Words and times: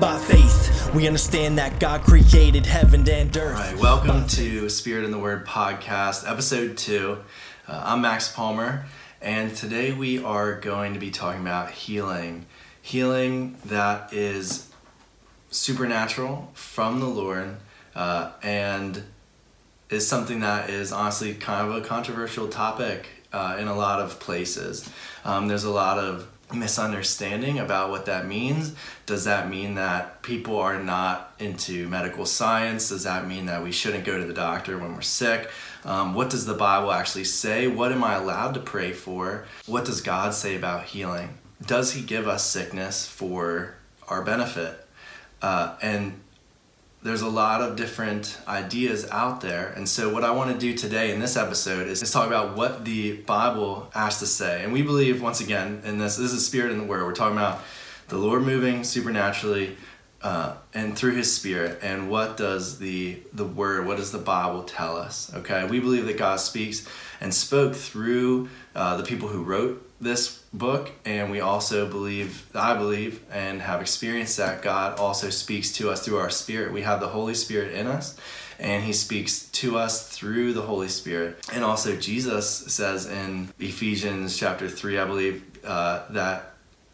by 0.00 0.16
faith. 0.16 0.90
We 0.94 1.06
understand 1.06 1.58
that 1.58 1.78
God 1.78 2.00
created 2.00 2.64
heaven 2.64 3.06
and 3.06 3.36
earth. 3.36 3.54
All 3.54 3.72
right, 3.72 3.76
welcome 3.76 4.26
to 4.28 4.70
Spirit 4.70 5.04
in 5.04 5.10
the 5.10 5.18
Word 5.18 5.46
podcast, 5.46 6.26
episode 6.26 6.78
two. 6.78 7.18
Uh, 7.68 7.82
I'm 7.84 8.00
Max 8.00 8.32
Palmer, 8.32 8.86
and 9.20 9.54
today 9.54 9.92
we 9.92 10.24
are 10.24 10.58
going 10.58 10.94
to 10.94 10.98
be 10.98 11.10
talking 11.10 11.42
about 11.42 11.72
healing. 11.72 12.46
Healing 12.80 13.58
that 13.66 14.14
is 14.14 14.70
supernatural 15.50 16.50
from 16.54 17.00
the 17.00 17.06
Lord 17.06 17.56
uh, 17.94 18.32
and 18.42 19.02
is 19.90 20.08
something 20.08 20.40
that 20.40 20.70
is 20.70 20.92
honestly 20.92 21.34
kind 21.34 21.68
of 21.68 21.76
a 21.76 21.86
controversial 21.86 22.48
topic 22.48 23.06
uh, 23.34 23.58
in 23.60 23.68
a 23.68 23.76
lot 23.76 24.00
of 24.00 24.18
places. 24.18 24.88
Um, 25.26 25.48
there's 25.48 25.64
a 25.64 25.70
lot 25.70 25.98
of 25.98 26.26
misunderstanding 26.52 27.58
about 27.58 27.90
what 27.90 28.06
that 28.06 28.26
means. 28.26 28.74
Does 29.06 29.24
that 29.24 29.48
mean 29.48 29.74
that 29.74 30.22
people 30.22 30.58
are 30.58 30.82
not 30.82 31.34
into 31.38 31.88
medical 31.88 32.26
science? 32.26 32.88
Does 32.88 33.04
that 33.04 33.26
mean 33.26 33.46
that 33.46 33.62
we 33.62 33.72
shouldn't 33.72 34.04
go 34.04 34.18
to 34.18 34.24
the 34.24 34.32
doctor 34.32 34.78
when 34.78 34.94
we're 34.94 35.00
sick? 35.00 35.50
Um, 35.84 36.14
what 36.14 36.30
does 36.30 36.46
the 36.46 36.54
Bible 36.54 36.92
actually 36.92 37.24
say? 37.24 37.66
What 37.66 37.92
am 37.92 38.04
I 38.04 38.14
allowed 38.14 38.54
to 38.54 38.60
pray 38.60 38.92
for? 38.92 39.46
What 39.66 39.84
does 39.84 40.00
God 40.00 40.34
say 40.34 40.56
about 40.56 40.84
healing? 40.84 41.38
Does 41.64 41.92
He 41.92 42.02
give 42.02 42.28
us 42.28 42.44
sickness 42.44 43.06
for 43.06 43.74
our 44.08 44.22
benefit? 44.22 44.86
Uh, 45.42 45.76
and 45.80 46.20
there's 47.02 47.22
a 47.22 47.28
lot 47.28 47.62
of 47.62 47.76
different 47.76 48.38
ideas 48.46 49.08
out 49.10 49.40
there. 49.40 49.68
And 49.68 49.88
so, 49.88 50.12
what 50.12 50.22
I 50.22 50.32
want 50.32 50.52
to 50.52 50.58
do 50.58 50.76
today 50.76 51.12
in 51.12 51.20
this 51.20 51.36
episode 51.36 51.88
is, 51.88 52.02
is 52.02 52.10
talk 52.10 52.26
about 52.26 52.56
what 52.56 52.84
the 52.84 53.16
Bible 53.22 53.90
has 53.94 54.18
to 54.18 54.26
say. 54.26 54.62
And 54.62 54.72
we 54.72 54.82
believe, 54.82 55.22
once 55.22 55.40
again, 55.40 55.80
in 55.84 55.98
this, 55.98 56.16
this 56.16 56.32
is 56.32 56.46
Spirit 56.46 56.72
in 56.72 56.78
the 56.78 56.84
Word. 56.84 57.04
We're 57.04 57.14
talking 57.14 57.38
about 57.38 57.62
the 58.08 58.18
Lord 58.18 58.42
moving 58.42 58.84
supernaturally 58.84 59.76
uh, 60.20 60.56
and 60.74 60.94
through 60.96 61.14
His 61.14 61.34
Spirit. 61.34 61.78
And 61.82 62.10
what 62.10 62.36
does 62.36 62.78
the, 62.78 63.18
the 63.32 63.46
Word, 63.46 63.86
what 63.86 63.96
does 63.96 64.12
the 64.12 64.18
Bible 64.18 64.64
tell 64.64 64.98
us? 64.98 65.32
Okay, 65.34 65.64
we 65.64 65.80
believe 65.80 66.04
that 66.04 66.18
God 66.18 66.38
speaks 66.38 66.86
and 67.20 67.32
spoke 67.32 67.74
through 67.74 68.50
uh, 68.74 68.98
the 68.98 69.04
people 69.04 69.28
who 69.28 69.42
wrote 69.42 69.89
this 70.00 70.38
book 70.52 70.90
and 71.04 71.30
we 71.30 71.40
also 71.40 71.88
believe 71.88 72.46
i 72.54 72.74
believe 72.74 73.22
and 73.30 73.60
have 73.60 73.80
experienced 73.80 74.36
that 74.36 74.62
god 74.62 74.98
also 74.98 75.30
speaks 75.30 75.72
to 75.72 75.90
us 75.90 76.04
through 76.04 76.18
our 76.18 76.30
spirit 76.30 76.72
we 76.72 76.82
have 76.82 77.00
the 77.00 77.08
holy 77.08 77.34
spirit 77.34 77.72
in 77.74 77.86
us 77.86 78.16
and 78.58 78.84
he 78.84 78.92
speaks 78.92 79.48
to 79.50 79.78
us 79.78 80.08
through 80.08 80.52
the 80.52 80.62
holy 80.62 80.88
spirit 80.88 81.38
and 81.52 81.62
also 81.62 81.94
jesus 81.96 82.48
says 82.48 83.06
in 83.06 83.48
ephesians 83.58 84.36
chapter 84.36 84.68
3 84.68 84.98
i 84.98 85.04
believe 85.04 85.44
uh, 85.64 86.02
that 86.10 86.50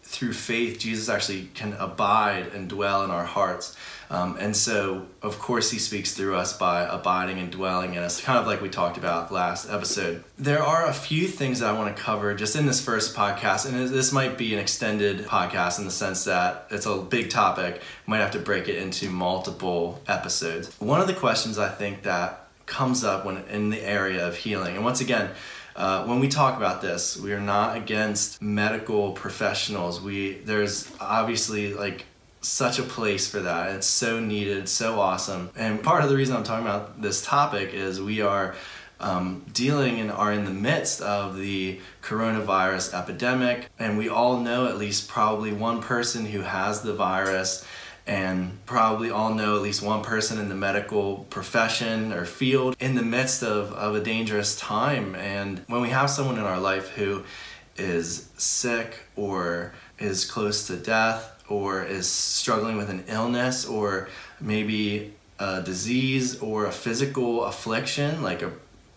through 0.07 0.33
faith, 0.33 0.79
Jesus 0.79 1.09
actually 1.09 1.51
can 1.55 1.73
abide 1.75 2.47
and 2.55 2.69
dwell 2.69 3.03
in 3.05 3.11
our 3.11 3.25
hearts. 3.25 3.77
Um, 4.11 4.37
and 4.39 4.57
so, 4.57 5.07
of 5.23 5.39
course, 5.39 5.71
he 5.71 5.79
speaks 5.79 6.13
through 6.15 6.37
us 6.37 6.57
by 6.57 6.83
abiding 6.83 7.39
and 7.39 7.51
dwelling 7.51 7.95
in 7.95 8.03
us, 8.03 8.21
kind 8.21 8.39
of 8.39 8.47
like 8.47 8.61
we 8.61 8.69
talked 8.69 8.97
about 8.97 9.33
last 9.33 9.69
episode. 9.69 10.23
There 10.39 10.63
are 10.63 10.87
a 10.87 10.93
few 10.93 11.27
things 11.27 11.61
that 11.61 11.75
I 11.75 11.79
want 11.79 11.97
to 11.97 12.03
cover 12.03 12.35
just 12.35 12.57
in 12.57 12.67
this 12.67 12.85
first 12.85 13.17
podcast, 13.17 13.67
and 13.67 13.89
this 13.89 14.13
might 14.13 14.39
be 14.39 14.55
an 14.55 14.61
extended 14.61 15.27
podcast 15.27 15.79
in 15.79 15.85
the 15.85 15.91
sense 15.91 16.25
that 16.25 16.67
it's 16.71 16.87
a 16.87 16.97
big 16.99 17.31
topic, 17.31 17.83
might 18.07 18.19
have 18.19 18.33
to 18.33 18.39
break 18.39 18.69
it 18.69 18.77
into 18.77 19.11
multiple 19.11 20.01
episodes. 20.07 20.75
One 20.79 21.01
of 21.01 21.07
the 21.07 21.15
questions 21.15 21.59
I 21.59 21.69
think 21.69 22.03
that 22.03 22.49
comes 22.67 23.05
up 23.05 23.25
when 23.25 23.39
in 23.49 23.71
the 23.71 23.81
area 23.83 24.27
of 24.27 24.37
healing, 24.37 24.77
and 24.77 24.85
once 24.85 25.01
again, 25.01 25.31
uh, 25.77 26.05
when 26.07 26.21
we 26.21 26.29
talk 26.29 26.57
about 26.57 26.81
this, 26.81 27.19
we 27.19 27.35
are 27.35 27.41
not 27.41 27.77
against 27.77 28.41
medical 28.41 29.13
professionals. 29.13 30.01
We 30.01 30.35
there's 30.39 30.91
obviously 31.01 31.75
like 31.75 32.07
such 32.47 32.79
a 32.79 32.83
place 32.83 33.29
for 33.29 33.41
that. 33.41 33.75
It's 33.75 33.87
so 33.87 34.21
needed, 34.21 34.69
so 34.69 35.01
awesome. 35.01 35.51
And 35.57 35.83
part 35.83 36.03
of 36.03 36.11
the 36.11 36.17
reason 36.17 36.37
I'm 36.37 36.45
talking 36.45 36.67
about 36.67 37.03
this 37.03 37.23
topic 37.23 37.75
is 37.75 38.01
we 38.01 38.21
are 38.21 38.55
um, 39.01 39.45
dealing 39.53 40.01
and 40.01 40.11
are 40.11 40.33
in 40.33 40.45
the 40.45 40.51
midst 40.51 41.01
of 41.03 41.37
the 41.37 41.81
coronavirus 42.03 42.95
epidemic, 42.95 43.69
and 43.79 43.99
we 43.99 44.09
all 44.09 44.41
know 44.41 44.67
at 44.67 44.79
least 44.79 45.09
probably 45.09 45.53
one 45.53 45.83
person 45.83 46.27
who 46.27 46.41
has 46.41 46.81
the 46.83 46.95
virus 46.95 47.67
and 48.07 48.65
probably 48.67 49.11
all 49.11 49.35
know 49.35 49.57
at 49.57 49.63
least 49.63 49.83
one 49.83 50.03
person 50.03 50.39
in 50.39 50.49
the 50.49 50.55
medical 50.55 51.27
profession 51.29 52.13
or 52.13 52.25
field 52.25 52.77
in 52.79 52.95
the 52.95 53.03
midst 53.03 53.43
of, 53.43 53.73
of 53.73 53.97
a 53.97 54.01
dangerous 54.01 54.57
time. 54.57 55.17
And 55.17 55.65
when 55.67 55.81
we 55.81 55.89
have 55.89 56.09
someone 56.09 56.39
in 56.39 56.45
our 56.45 56.61
life 56.61 56.91
who 56.91 57.25
is 57.77 58.31
sick 58.37 59.01
or 59.17 59.75
is 59.99 60.25
close 60.25 60.69
to 60.69 60.77
death 60.77 61.36
or 61.49 61.83
is 61.83 62.09
struggling 62.09 62.77
with 62.77 62.91
an 62.91 63.05
illness 63.09 63.65
or 63.65 64.09
maybe 64.41 65.15
a 65.39 65.63
disease 65.63 66.39
or 66.41 66.67
a 66.67 66.73
physical 66.73 67.45
affliction 67.45 68.23
like 68.23 68.43
a 68.43 68.53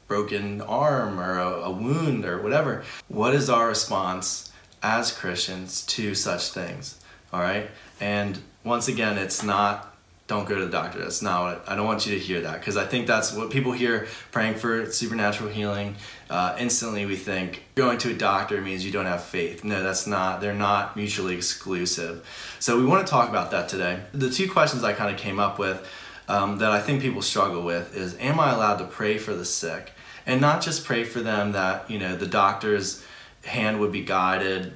broken 0.08 0.62
arm 0.62 1.20
or 1.20 1.38
a, 1.38 1.50
a 1.62 1.72
wound 1.72 2.26
or 2.26 2.42
whatever, 2.42 2.84
what 3.08 3.34
is 3.34 3.50
our 3.50 3.68
response 3.68 4.52
as 4.82 5.12
Christians 5.12 5.86
to 5.86 6.16
such 6.16 6.50
things? 6.50 7.00
All 7.32 7.42
right. 7.42 7.70
And 8.00 8.40
once 8.64 8.88
again, 8.88 9.18
it's 9.18 9.44
not 9.44 9.89
don't 10.30 10.48
go 10.48 10.56
to 10.56 10.66
the 10.66 10.72
doctor. 10.72 11.00
That's 11.00 11.24
not 11.24 11.42
what 11.42 11.64
I 11.68 11.76
don't 11.76 11.88
want 11.88 12.06
you 12.06 12.14
to 12.14 12.20
hear 12.20 12.42
that 12.42 12.60
because 12.60 12.78
I 12.78 12.86
think 12.86 13.08
that's 13.08 13.34
what 13.34 13.50
people 13.50 13.72
hear 13.72 14.08
praying 14.32 14.56
for 14.56 14.90
supernatural 14.92 15.50
healing. 15.50 15.96
Uh, 16.30 16.56
instantly, 16.60 17.08
we 17.08 17.16
think 17.16 17.64
going 17.74 17.98
to 17.98 18.12
a 18.12 18.14
doctor 18.14 18.62
means 18.62 18.86
you 18.86 18.92
don't 18.92 19.08
have 19.08 19.24
faith. 19.24 19.64
No, 19.64 19.82
that's 19.82 20.06
not. 20.06 20.40
They're 20.40 20.54
not 20.54 20.96
mutually 20.96 21.36
exclusive. 21.36 22.26
So 22.60 22.78
we 22.78 22.86
want 22.86 23.06
to 23.06 23.10
talk 23.10 23.28
about 23.28 23.50
that 23.52 23.70
today. 23.70 24.02
The 24.14 24.30
two 24.30 24.48
questions 24.50 24.84
I 24.84 24.94
kind 24.94 25.12
of 25.12 25.20
came 25.20 25.40
up 25.40 25.58
with 25.58 25.86
um, 26.28 26.60
that 26.60 26.72
I 26.72 26.80
think 26.80 27.02
people 27.02 27.24
struggle 27.24 27.64
with 27.64 27.98
is: 27.98 28.16
Am 28.20 28.40
I 28.40 28.52
allowed 28.52 28.78
to 28.78 28.86
pray 28.86 29.18
for 29.18 29.34
the 29.34 29.46
sick, 29.46 29.94
and 30.28 30.40
not 30.40 30.62
just 30.62 30.86
pray 30.86 31.06
for 31.06 31.22
them 31.22 31.54
that 31.54 31.90
you 31.90 31.98
know 31.98 32.16
the 32.16 32.28
doctor's 32.28 33.04
hand 33.46 33.80
would 33.80 33.92
be 33.92 34.04
guided, 34.04 34.74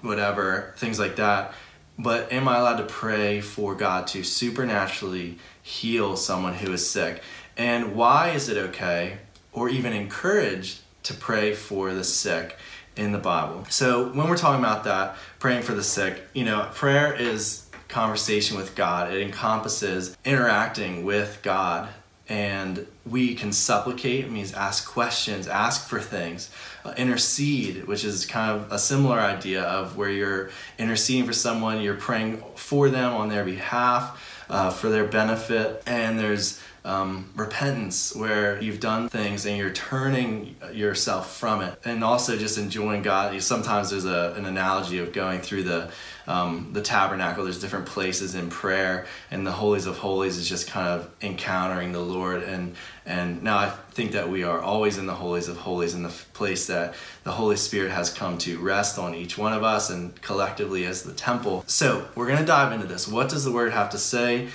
whatever 0.00 0.74
things 0.78 0.98
like 0.98 1.14
that 1.14 1.54
but 2.02 2.32
am 2.32 2.48
I 2.48 2.58
allowed 2.58 2.78
to 2.78 2.84
pray 2.84 3.40
for 3.40 3.74
God 3.74 4.06
to 4.08 4.22
supernaturally 4.22 5.38
heal 5.62 6.16
someone 6.16 6.54
who 6.54 6.72
is 6.72 6.88
sick? 6.88 7.22
And 7.56 7.94
why 7.94 8.30
is 8.30 8.48
it 8.48 8.56
okay 8.56 9.18
or 9.52 9.68
even 9.68 9.92
encouraged 9.92 10.80
to 11.02 11.14
pray 11.14 11.52
for 11.54 11.92
the 11.92 12.04
sick 12.04 12.56
in 12.96 13.12
the 13.12 13.18
Bible? 13.18 13.66
So, 13.68 14.08
when 14.12 14.28
we're 14.28 14.36
talking 14.36 14.64
about 14.64 14.84
that, 14.84 15.16
praying 15.38 15.62
for 15.62 15.74
the 15.74 15.84
sick, 15.84 16.22
you 16.32 16.44
know, 16.44 16.70
prayer 16.74 17.12
is 17.12 17.66
conversation 17.88 18.56
with 18.56 18.74
God, 18.74 19.12
it 19.12 19.20
encompasses 19.20 20.16
interacting 20.24 21.04
with 21.04 21.40
God 21.42 21.88
and 22.30 22.86
we 23.04 23.34
can 23.34 23.52
supplicate 23.52 24.30
means 24.30 24.54
ask 24.54 24.88
questions 24.88 25.48
ask 25.48 25.88
for 25.88 26.00
things 26.00 26.48
uh, 26.84 26.94
intercede 26.96 27.86
which 27.86 28.04
is 28.04 28.24
kind 28.24 28.50
of 28.52 28.70
a 28.72 28.78
similar 28.78 29.18
idea 29.18 29.62
of 29.62 29.96
where 29.96 30.08
you're 30.08 30.48
interceding 30.78 31.26
for 31.26 31.32
someone 31.32 31.80
you're 31.82 31.94
praying 31.94 32.42
for 32.54 32.88
them 32.88 33.12
on 33.12 33.28
their 33.28 33.44
behalf 33.44 34.44
uh, 34.48 34.70
for 34.70 34.88
their 34.88 35.04
benefit 35.04 35.82
and 35.86 36.18
there's 36.18 36.62
um, 36.84 37.30
repentance 37.36 38.14
where 38.14 38.60
you've 38.62 38.80
done 38.80 39.08
things 39.08 39.44
and 39.44 39.56
you're 39.58 39.72
turning 39.72 40.56
yourself 40.72 41.36
from 41.36 41.60
it. 41.60 41.78
And 41.84 42.02
also 42.02 42.36
just 42.36 42.56
enjoying 42.58 43.02
god. 43.02 43.40
Sometimes 43.42 43.90
there's 43.90 44.06
a, 44.06 44.34
an 44.36 44.46
analogy 44.46 44.98
of 44.98 45.12
going 45.12 45.40
through 45.40 45.64
the 45.64 45.90
um, 46.30 46.70
the 46.72 46.80
tabernacle 46.80 47.42
there's 47.42 47.60
different 47.60 47.86
places 47.86 48.36
in 48.36 48.48
prayer 48.48 49.06
and 49.32 49.44
the 49.44 49.50
holies 49.50 49.86
of 49.86 49.98
holies 49.98 50.36
is 50.36 50.48
just 50.48 50.68
kind 50.68 50.86
of 50.86 51.10
encountering 51.20 51.90
the 51.90 51.98
lord 52.00 52.42
and 52.44 52.76
and 53.04 53.42
now 53.42 53.58
i 53.58 53.68
think 53.90 54.12
that 54.12 54.28
we 54.28 54.44
are 54.44 54.60
always 54.60 54.96
in 54.96 55.06
the 55.06 55.14
holies 55.14 55.48
of 55.48 55.56
holies 55.56 55.92
in 55.92 56.04
the 56.04 56.08
place 56.32 56.68
that 56.68 56.94
the 57.24 57.32
holy 57.32 57.56
spirit 57.56 57.90
has 57.90 58.12
come 58.12 58.38
to 58.38 58.60
rest 58.60 58.96
on 58.96 59.12
each 59.12 59.36
one 59.36 59.52
of 59.52 59.64
us 59.64 59.90
and 59.90 60.22
collectively 60.22 60.86
as 60.86 61.02
the 61.02 61.12
temple 61.12 61.64
so 61.66 62.06
we're 62.14 62.28
to 62.36 62.44
dive 62.44 62.72
into 62.72 62.86
this 62.86 63.08
what 63.08 63.28
does 63.28 63.44
the 63.44 63.50
word 63.50 63.72
have 63.72 63.90
to 63.90 63.98
say 63.98 64.48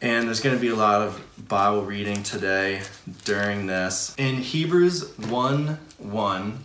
and 0.00 0.26
there's 0.26 0.40
going 0.40 0.54
to 0.54 0.60
be 0.60 0.68
a 0.68 0.74
lot 0.74 1.00
of 1.00 1.48
Bible 1.48 1.82
reading 1.82 2.22
today 2.22 2.82
during 3.24 3.66
this. 3.66 4.14
In 4.18 4.36
Hebrews 4.36 5.16
1 5.16 5.78
1, 5.96 6.58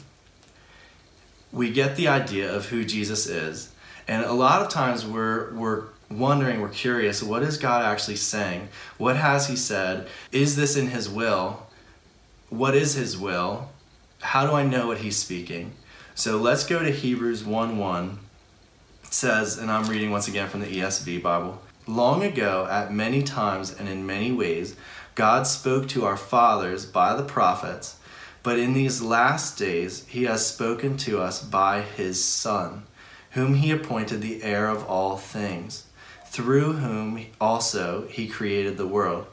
we 1.54 1.72
get 1.72 1.96
the 1.96 2.10
idea 2.10 2.54
of 2.54 2.66
who 2.66 2.84
Jesus 2.84 3.28
is. 3.28 3.72
And 4.10 4.24
a 4.24 4.34
lot 4.34 4.64
of 4.64 4.70
times 4.70 5.06
we're, 5.06 5.54
we're 5.54 5.84
wondering, 6.10 6.62
we're 6.62 6.70
curious, 6.70 7.22
what 7.22 7.44
is 7.44 7.60
God 7.60 7.86
actually 7.86 8.16
saying? 8.16 8.70
What 8.98 9.18
has 9.18 9.48
He 9.48 9.56
said? 9.56 10.08
Is 10.32 10.56
this 10.56 10.76
in 10.76 10.88
His 10.88 11.08
will? 11.08 11.68
What 12.50 12.74
is 12.74 12.96
His 12.96 13.20
will? 13.20 13.70
How 14.22 14.48
do 14.48 14.54
I 14.54 14.66
know 14.66 14.88
what 14.88 14.98
He's 14.98 15.16
speaking? 15.16 15.74
So 16.16 16.38
let's 16.38 16.66
go 16.66 16.82
to 16.82 16.90
Hebrews 16.90 17.46
1 17.46 17.78
1. 17.78 18.20
It 19.04 19.14
says, 19.14 19.60
and 19.60 19.70
I'm 19.70 19.88
reading 19.88 20.10
once 20.10 20.28
again 20.28 20.50
from 20.50 20.62
the 20.62 20.80
ESV 20.80 21.22
Bible. 21.22 21.62
Long 21.86 22.24
ago, 22.24 22.68
at 22.68 22.92
many 22.92 23.22
times 23.22 23.72
and 23.72 23.88
in 23.88 24.08
many 24.08 24.32
ways, 24.32 24.76
God 25.14 25.46
spoke 25.46 25.88
to 25.90 26.06
our 26.06 26.18
fathers 26.18 26.88
by 26.88 27.16
the 27.16 27.22
prophets, 27.22 27.98
but 28.42 28.58
in 28.58 28.74
these 28.74 29.04
last 29.04 29.60
days, 29.60 30.08
He 30.08 30.24
has 30.24 30.48
spoken 30.48 30.98
to 30.98 31.22
us 31.22 31.44
by 31.44 31.82
His 31.82 32.26
Son, 32.26 32.86
whom 33.32 33.56
He 33.56 33.72
appointed 33.72 34.22
the 34.22 34.44
heir 34.44 34.68
of 34.68 34.86
all 34.86 35.18
things, 35.18 35.86
through 36.30 36.74
whom 36.74 37.26
also 37.42 38.08
he 38.08 38.28
created 38.28 38.78
the 38.78 38.88
world. 38.88 39.26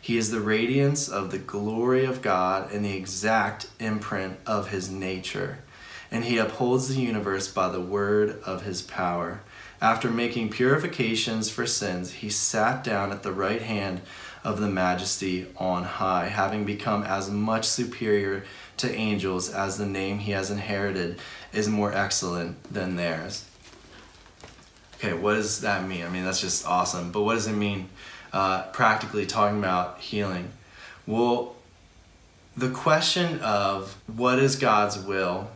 He 0.00 0.16
is 0.16 0.30
the 0.30 0.40
radiance 0.40 1.08
of 1.08 1.30
the 1.30 1.38
glory 1.38 2.04
of 2.04 2.22
God 2.22 2.72
and 2.72 2.84
the 2.84 2.96
exact 2.96 3.68
imprint 3.78 4.38
of 4.46 4.70
his 4.70 4.90
nature. 4.90 5.58
And 6.10 6.24
he 6.24 6.38
upholds 6.38 6.88
the 6.88 7.00
universe 7.00 7.46
by 7.46 7.68
the 7.68 7.80
word 7.80 8.40
of 8.44 8.62
his 8.64 8.82
power. 8.82 9.42
After 9.80 10.10
making 10.10 10.50
purifications 10.50 11.50
for 11.50 11.66
sins, 11.66 12.12
he 12.14 12.30
sat 12.30 12.82
down 12.82 13.12
at 13.12 13.22
the 13.22 13.32
right 13.32 13.62
hand 13.62 14.00
of 14.42 14.58
the 14.58 14.68
majesty 14.68 15.46
on 15.56 15.84
high, 15.84 16.26
having 16.26 16.64
become 16.64 17.04
as 17.04 17.30
much 17.30 17.66
superior 17.66 18.42
to 18.80 18.94
angels 18.94 19.50
as 19.50 19.78
the 19.78 19.86
name 19.86 20.18
he 20.18 20.32
has 20.32 20.50
inherited 20.50 21.18
is 21.52 21.68
more 21.68 21.92
excellent 21.92 22.62
than 22.72 22.96
theirs. 22.96 23.44
Okay, 24.96 25.14
what 25.14 25.34
does 25.34 25.62
that 25.62 25.86
mean? 25.86 26.04
I 26.04 26.08
mean, 26.08 26.24
that's 26.24 26.40
just 26.40 26.66
awesome. 26.66 27.10
But 27.10 27.22
what 27.22 27.34
does 27.34 27.46
it 27.46 27.54
mean 27.54 27.88
uh, 28.32 28.64
practically 28.64 29.26
talking 29.26 29.58
about 29.58 30.00
healing? 30.00 30.50
Well, 31.06 31.56
the 32.56 32.70
question 32.70 33.40
of 33.40 33.96
what 34.06 34.38
is 34.38 34.56
God's 34.56 34.98
will, 34.98 35.50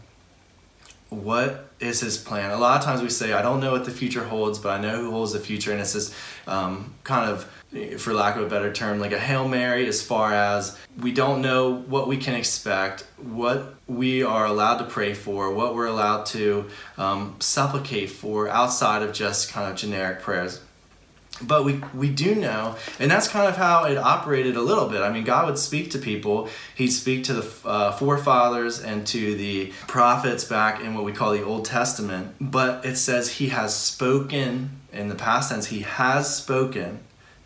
what 1.10 1.63
is 1.80 2.00
His 2.00 2.18
plan? 2.18 2.50
A 2.50 2.56
lot 2.56 2.78
of 2.78 2.84
times 2.84 3.02
we 3.02 3.10
say, 3.10 3.32
I 3.32 3.42
don't 3.42 3.60
know 3.60 3.72
what 3.72 3.84
the 3.84 3.90
future 3.90 4.24
holds, 4.24 4.58
but 4.58 4.78
I 4.78 4.80
know 4.80 4.96
who 4.96 5.10
holds 5.10 5.32
the 5.32 5.40
future. 5.40 5.72
And 5.72 5.80
it's 5.80 5.92
this 5.92 6.14
um, 6.46 6.94
kind 7.04 7.30
of 7.30 7.48
for 7.98 8.14
lack 8.14 8.36
of 8.36 8.42
a 8.42 8.48
better 8.48 8.72
term, 8.72 9.00
like 9.00 9.12
a 9.12 9.18
Hail 9.18 9.48
Mary 9.48 9.86
as 9.86 10.00
far 10.00 10.32
as 10.32 10.78
we 11.00 11.12
don't 11.12 11.42
know 11.42 11.74
what 11.74 12.06
we 12.06 12.16
can 12.16 12.34
expect, 12.34 13.02
what 13.16 13.74
we 13.88 14.22
are 14.22 14.46
allowed 14.46 14.78
to 14.78 14.84
pray 14.84 15.12
for, 15.12 15.52
what 15.52 15.74
we're 15.74 15.86
allowed 15.86 16.26
to 16.26 16.66
um, 16.96 17.36
supplicate 17.40 18.10
for 18.10 18.48
outside 18.48 19.02
of 19.02 19.12
just 19.12 19.50
kind 19.50 19.70
of 19.70 19.76
generic 19.76 20.20
prayers. 20.20 20.60
But 21.42 21.64
we, 21.64 21.80
we 21.92 22.10
do 22.10 22.36
know, 22.36 22.76
and 23.00 23.10
that's 23.10 23.26
kind 23.26 23.48
of 23.48 23.56
how 23.56 23.84
it 23.84 23.98
operated 23.98 24.54
a 24.54 24.62
little 24.62 24.88
bit. 24.88 25.02
I 25.02 25.10
mean, 25.10 25.24
God 25.24 25.46
would 25.46 25.58
speak 25.58 25.90
to 25.90 25.98
people. 25.98 26.48
He'd 26.76 26.90
speak 26.90 27.24
to 27.24 27.34
the 27.34 27.68
uh, 27.68 27.92
forefathers 27.92 28.80
and 28.80 29.04
to 29.08 29.34
the 29.34 29.72
prophets 29.88 30.44
back 30.44 30.80
in 30.80 30.94
what 30.94 31.04
we 31.04 31.12
call 31.12 31.32
the 31.32 31.44
Old 31.44 31.64
Testament. 31.64 32.36
But 32.40 32.84
it 32.86 32.96
says 32.96 33.32
He 33.32 33.48
has 33.48 33.74
spoken, 33.76 34.80
in 34.92 35.08
the 35.08 35.16
past 35.16 35.50
tense, 35.50 35.66
He 35.66 35.80
has 35.80 36.34
spoken 36.34 37.00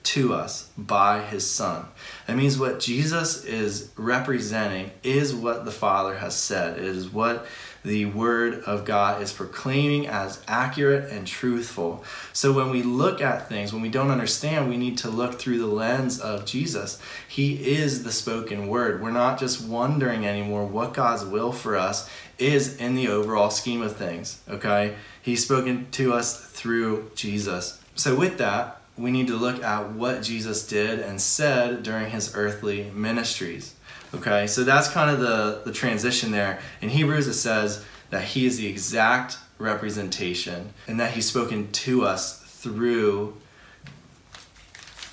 to 0.08 0.32
us 0.32 0.70
by 0.78 1.20
his 1.20 1.48
son. 1.48 1.84
That 2.26 2.36
means 2.36 2.58
what 2.58 2.80
Jesus 2.80 3.44
is 3.44 3.90
representing 3.96 4.90
is 5.02 5.34
what 5.34 5.66
the 5.66 5.70
Father 5.70 6.16
has 6.16 6.34
said. 6.34 6.78
It 6.78 6.84
is 6.84 7.08
what 7.08 7.46
the 7.84 8.06
Word 8.06 8.62
of 8.64 8.84
God 8.84 9.22
is 9.22 9.32
proclaiming 9.32 10.06
as 10.06 10.42
accurate 10.48 11.10
and 11.10 11.26
truthful. 11.26 12.04
So 12.32 12.52
when 12.52 12.70
we 12.70 12.82
look 12.82 13.20
at 13.20 13.48
things, 13.48 13.72
when 13.72 13.82
we 13.82 13.88
don't 13.88 14.10
understand, 14.10 14.68
we 14.68 14.76
need 14.76 14.98
to 14.98 15.10
look 15.10 15.38
through 15.38 15.58
the 15.58 15.66
lens 15.66 16.20
of 16.20 16.44
Jesus. 16.44 17.00
He 17.28 17.76
is 17.76 18.04
the 18.04 18.12
spoken 18.12 18.68
Word. 18.68 19.02
We're 19.02 19.10
not 19.10 19.38
just 19.38 19.66
wondering 19.66 20.26
anymore 20.26 20.66
what 20.66 20.94
God's 20.94 21.24
will 21.24 21.52
for 21.52 21.76
us 21.76 22.10
is 22.38 22.76
in 22.76 22.94
the 22.94 23.08
overall 23.08 23.50
scheme 23.50 23.82
of 23.82 23.96
things, 23.96 24.40
okay? 24.48 24.96
He's 25.20 25.44
spoken 25.44 25.90
to 25.92 26.12
us 26.12 26.40
through 26.40 27.10
Jesus. 27.14 27.82
So 27.94 28.14
with 28.14 28.38
that, 28.38 28.80
we 28.96 29.10
need 29.10 29.28
to 29.28 29.36
look 29.36 29.62
at 29.62 29.92
what 29.92 30.22
Jesus 30.22 30.66
did 30.66 30.98
and 30.98 31.20
said 31.20 31.82
during 31.82 32.10
his 32.10 32.34
earthly 32.34 32.90
ministries. 32.92 33.74
Okay, 34.14 34.46
so 34.46 34.64
that's 34.64 34.88
kind 34.88 35.10
of 35.10 35.20
the, 35.20 35.62
the 35.64 35.72
transition 35.72 36.30
there. 36.30 36.60
In 36.80 36.88
Hebrews, 36.88 37.26
it 37.26 37.34
says 37.34 37.84
that 38.10 38.24
he 38.24 38.46
is 38.46 38.56
the 38.56 38.66
exact 38.66 39.36
representation 39.58 40.72
and 40.86 40.98
that 40.98 41.12
he's 41.12 41.26
spoken 41.26 41.70
to 41.72 42.04
us 42.04 42.40
through 42.42 43.36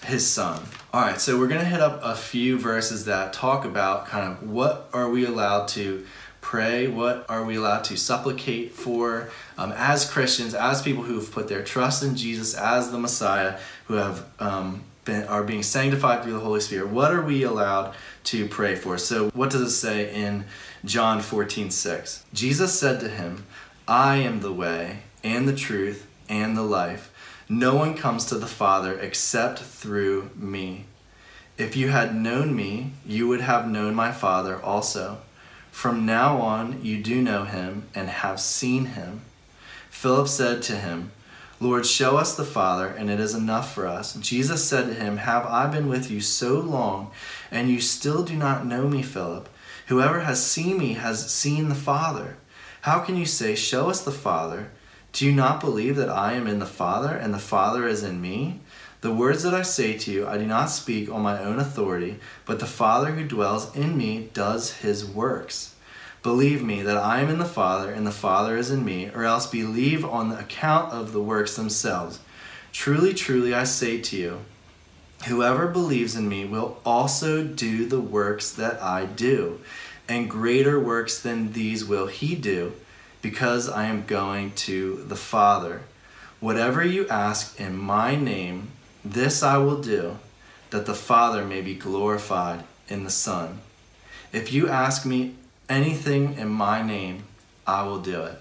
his 0.06 0.26
son. 0.26 0.64
All 0.94 1.02
right, 1.02 1.20
so 1.20 1.38
we're 1.38 1.48
going 1.48 1.60
to 1.60 1.68
hit 1.68 1.82
up 1.82 2.00
a 2.04 2.16
few 2.16 2.58
verses 2.58 3.06
that 3.06 3.34
talk 3.34 3.66
about 3.66 4.06
kind 4.06 4.32
of 4.32 4.50
what 4.50 4.90
are 4.94 5.10
we 5.10 5.26
allowed 5.26 5.68
to 5.70 6.06
pray? 6.40 6.88
What 6.88 7.26
are 7.28 7.44
we 7.44 7.56
allowed 7.56 7.84
to 7.86 7.98
supplicate 7.98 8.72
for 8.72 9.30
um, 9.58 9.74
as 9.76 10.10
Christians, 10.10 10.54
as 10.54 10.82
people 10.82 11.04
who've 11.04 11.30
put 11.30 11.48
their 11.48 11.64
trust 11.64 12.04
in 12.04 12.16
Jesus 12.16 12.54
as 12.54 12.92
the 12.92 13.00
Messiah, 13.00 13.60
who 13.88 13.96
have 13.96 14.26
um, 14.40 14.84
been, 15.06 15.24
are 15.24 15.44
being 15.44 15.64
sanctified 15.64 16.24
through 16.24 16.34
the 16.34 16.40
Holy 16.40 16.62
Spirit? 16.62 16.90
What 16.90 17.12
are 17.12 17.22
we 17.24 17.44
allowed 17.44 17.96
to 18.26 18.48
pray 18.48 18.76
for? 18.76 18.98
So, 18.98 19.30
what 19.30 19.50
does 19.50 19.62
it 19.62 19.72
say 19.72 20.14
in 20.14 20.46
John 20.84 21.22
14 21.22 21.72
6? 21.72 22.26
Jesus 22.34 22.80
said 22.80 23.00
to 23.00 23.10
him, 23.10 23.46
I 23.88 24.18
am 24.18 24.42
the 24.42 24.54
way 24.54 25.00
and 25.24 25.48
the 25.48 25.56
truth 25.56 26.08
and 26.28 26.58
the 26.58 26.64
life. 26.64 27.12
No 27.48 27.76
one 27.76 27.96
comes 27.96 28.26
to 28.26 28.38
the 28.38 28.48
Father 28.48 28.98
except 29.00 29.60
through 29.60 30.32
me. 30.36 30.86
If 31.58 31.76
you 31.76 31.90
had 31.90 32.16
known 32.16 32.56
me, 32.56 32.92
you 33.06 33.28
would 33.28 33.42
have 33.42 33.70
known 33.70 33.96
my 33.96 34.12
Father 34.12 34.62
also. 34.62 35.20
From 35.72 36.06
now 36.06 36.42
on, 36.42 36.84
you 36.84 37.02
do 37.02 37.22
know 37.22 37.44
him 37.44 37.84
and 37.94 38.10
have 38.10 38.40
seen 38.40 38.86
him. 38.86 39.22
Philip 39.90 40.28
said 40.28 40.64
to 40.64 40.76
him, 40.76 41.12
Lord, 41.62 41.86
show 41.86 42.18
us 42.18 42.36
the 42.36 42.44
Father, 42.44 42.88
and 42.88 43.10
it 43.10 43.18
is 43.18 43.34
enough 43.34 43.74
for 43.74 43.88
us. 43.88 44.16
Jesus 44.16 44.66
said 44.66 44.88
to 44.88 44.94
him, 44.94 45.18
Have 45.18 45.46
I 45.46 45.68
been 45.68 45.88
with 45.88 46.12
you 46.12 46.20
so 46.20 46.60
long, 46.60 47.12
and 47.50 47.70
you 47.70 47.80
still 47.80 48.24
do 48.24 48.36
not 48.36 48.66
know 48.66 48.90
me, 48.90 49.02
Philip? 49.02 49.48
Whoever 49.88 50.22
has 50.22 50.46
seen 50.46 50.78
me 50.78 50.94
has 50.94 51.32
seen 51.32 51.70
the 51.70 51.76
Father. 51.76 52.36
How 52.82 53.00
can 53.00 53.16
you 53.16 53.26
say, 53.26 53.56
Show 53.56 53.90
us 53.90 54.04
the 54.04 54.12
Father? 54.12 54.72
Do 55.14 55.26
you 55.26 55.32
not 55.32 55.62
believe 55.62 55.96
that 55.96 56.10
I 56.10 56.34
am 56.34 56.46
in 56.46 56.60
the 56.60 56.66
Father, 56.66 57.16
and 57.16 57.34
the 57.34 57.40
Father 57.40 57.88
is 57.88 58.04
in 58.04 58.20
me? 58.20 58.60
The 59.00 59.14
words 59.14 59.44
that 59.44 59.54
I 59.54 59.62
say 59.62 59.98
to 60.00 60.12
you, 60.12 60.28
I 60.28 60.38
do 60.38 60.46
not 60.46 60.70
speak 60.70 61.10
on 61.10 61.22
my 61.22 61.40
own 61.42 61.60
authority, 61.60 62.20
but 62.46 62.60
the 62.60 62.66
Father 62.66 63.12
who 63.12 63.24
dwells 63.24 63.74
in 63.74 63.96
me 63.96 64.30
does 64.34 64.80
his 64.80 65.06
works. 65.06 65.75
Believe 66.26 66.64
me 66.64 66.82
that 66.82 66.98
I 66.98 67.22
am 67.22 67.30
in 67.30 67.38
the 67.38 67.46
Father, 67.46 67.92
and 67.92 68.08
the 68.08 68.10
Father 68.10 68.58
is 68.58 68.72
in 68.72 68.84
me, 68.84 69.12
or 69.14 69.26
else 69.26 69.46
believe 69.46 70.04
on 70.04 70.30
the 70.30 70.40
account 70.40 70.92
of 70.92 71.14
the 71.14 71.22
works 71.22 71.56
themselves. 71.56 72.20
Truly, 72.74 73.14
truly, 73.14 73.54
I 73.54 73.64
say 73.64 74.02
to 74.02 74.18
you, 74.18 74.40
whoever 75.28 75.68
believes 75.68 76.16
in 76.16 76.28
me 76.28 76.44
will 76.44 76.80
also 76.84 77.44
do 77.44 77.86
the 77.86 78.00
works 78.00 78.52
that 78.54 78.82
I 78.82 79.06
do, 79.06 79.60
and 80.10 80.28
greater 80.28 80.80
works 80.80 81.20
than 81.20 81.52
these 81.52 81.86
will 81.86 82.08
he 82.08 82.34
do, 82.34 82.74
because 83.22 83.70
I 83.70 83.86
am 83.86 84.08
going 84.08 84.54
to 84.54 85.04
the 85.08 85.16
Father. 85.16 85.84
Whatever 86.40 86.84
you 86.84 87.08
ask 87.08 87.60
in 87.60 87.78
my 87.78 88.16
name, 88.16 88.70
this 89.04 89.44
I 89.44 89.58
will 89.58 89.80
do, 89.80 90.18
that 90.72 90.88
the 90.88 90.96
Father 90.96 91.46
may 91.46 91.62
be 91.62 91.76
glorified 91.76 92.64
in 92.90 93.04
the 93.04 93.12
Son. 93.12 93.60
If 94.34 94.52
you 94.52 94.68
ask 94.68 95.06
me 95.06 95.36
anything 95.70 96.38
in 96.38 96.50
my 96.50 96.82
name, 96.82 97.24
I 97.66 97.84
will 97.84 98.00
do 98.00 98.24
it. 98.24 98.40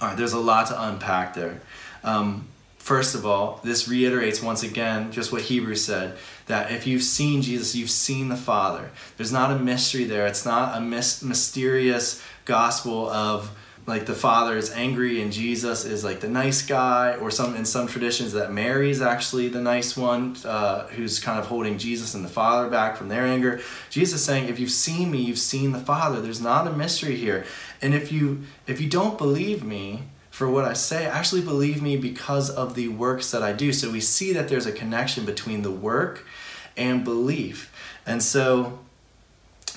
All 0.00 0.08
right, 0.08 0.16
there's 0.16 0.32
a 0.32 0.40
lot 0.40 0.66
to 0.68 0.82
unpack 0.88 1.34
there. 1.34 1.60
Um, 2.04 2.48
first 2.78 3.14
of 3.14 3.24
all, 3.24 3.60
this 3.64 3.88
reiterates 3.88 4.42
once 4.42 4.62
again 4.62 5.10
just 5.10 5.32
what 5.32 5.42
Hebrews 5.42 5.84
said 5.84 6.16
that 6.46 6.70
if 6.70 6.86
you've 6.86 7.02
seen 7.02 7.42
Jesus, 7.42 7.74
you've 7.74 7.90
seen 7.90 8.28
the 8.28 8.36
Father. 8.36 8.90
There's 9.16 9.32
not 9.32 9.50
a 9.50 9.58
mystery 9.58 10.04
there, 10.04 10.26
it's 10.26 10.44
not 10.44 10.76
a 10.76 10.80
mysterious 10.80 12.22
gospel 12.44 13.08
of 13.08 13.50
like 13.86 14.06
the 14.06 14.14
father 14.14 14.56
is 14.56 14.72
angry 14.72 15.22
and 15.22 15.32
Jesus 15.32 15.84
is 15.84 16.02
like 16.02 16.18
the 16.18 16.28
nice 16.28 16.62
guy, 16.62 17.14
or 17.14 17.30
some 17.30 17.54
in 17.54 17.64
some 17.64 17.86
traditions 17.86 18.32
that 18.32 18.52
Mary 18.52 18.90
is 18.90 19.00
actually 19.00 19.48
the 19.48 19.60
nice 19.60 19.96
one 19.96 20.36
uh, 20.44 20.88
who's 20.88 21.20
kind 21.20 21.38
of 21.38 21.46
holding 21.46 21.78
Jesus 21.78 22.14
and 22.14 22.24
the 22.24 22.28
father 22.28 22.68
back 22.68 22.96
from 22.96 23.08
their 23.08 23.24
anger. 23.24 23.60
Jesus 23.88 24.24
saying, 24.24 24.48
if 24.48 24.58
you've 24.58 24.72
seen 24.72 25.10
me, 25.10 25.18
you've 25.18 25.38
seen 25.38 25.70
the 25.70 25.78
Father. 25.78 26.20
There's 26.20 26.40
not 26.40 26.66
a 26.66 26.72
mystery 26.72 27.14
here, 27.16 27.44
and 27.80 27.94
if 27.94 28.10
you 28.10 28.42
if 28.66 28.80
you 28.80 28.88
don't 28.88 29.16
believe 29.16 29.62
me 29.62 30.02
for 30.30 30.50
what 30.50 30.64
I 30.64 30.72
say, 30.72 31.06
actually 31.06 31.42
believe 31.42 31.80
me 31.80 31.96
because 31.96 32.50
of 32.50 32.74
the 32.74 32.88
works 32.88 33.30
that 33.30 33.42
I 33.42 33.52
do. 33.52 33.72
So 33.72 33.90
we 33.90 34.00
see 34.00 34.32
that 34.32 34.48
there's 34.48 34.66
a 34.66 34.72
connection 34.72 35.24
between 35.24 35.62
the 35.62 35.70
work 35.70 36.26
and 36.76 37.04
belief, 37.04 37.72
and 38.04 38.20
so 38.20 38.80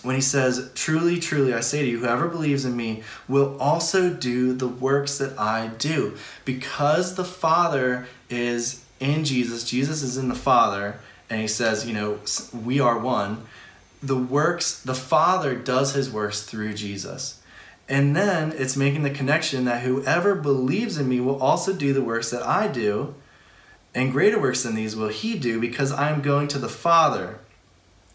when 0.04 0.16
he 0.16 0.22
says, 0.22 0.72
Truly, 0.76 1.20
truly, 1.20 1.54
I 1.54 1.60
say 1.60 1.82
to 1.82 1.88
you, 1.88 2.00
whoever 2.00 2.28
believes 2.28 2.66
in 2.66 2.76
me 2.76 3.04
will 3.28 3.58
also 3.60 4.10
do 4.10 4.54
the 4.54 4.68
works 4.68 5.18
that 5.18 5.38
I 5.38 5.68
do. 5.68 6.18
Because 6.46 7.16
the 7.16 7.26
Father 7.26 8.08
is 8.30 8.84
in 9.00 9.24
Jesus, 9.26 9.64
Jesus 9.64 10.02
is 10.02 10.18
in 10.18 10.30
the 10.30 10.36
Father, 10.36 11.00
and 11.30 11.42
he 11.42 11.48
says, 11.48 11.86
You 11.86 11.94
know, 11.94 12.20
we 12.54 12.80
are 12.80 12.98
one. 12.98 13.46
The 14.02 14.16
works, 14.16 14.82
the 14.82 14.96
Father 14.96 15.56
does 15.56 15.94
his 15.94 16.10
works 16.10 16.44
through 16.44 16.74
Jesus. 16.74 17.42
And 17.90 18.16
then 18.16 18.54
it's 18.56 18.78
making 18.78 19.02
the 19.02 19.10
connection 19.10 19.66
that 19.66 19.82
whoever 19.82 20.36
believes 20.36 20.98
in 20.98 21.10
me 21.10 21.20
will 21.20 21.42
also 21.42 21.74
do 21.74 21.92
the 21.92 22.04
works 22.04 22.30
that 22.30 22.44
I 22.44 22.68
do, 22.68 23.16
and 23.96 24.12
greater 24.12 24.40
works 24.40 24.64
than 24.64 24.76
these 24.76 24.96
will 24.96 25.08
he 25.08 25.38
do 25.38 25.60
because 25.60 25.92
I 25.92 26.10
am 26.10 26.22
going 26.22 26.48
to 26.50 26.60
the 26.60 26.70
Father. 26.70 27.40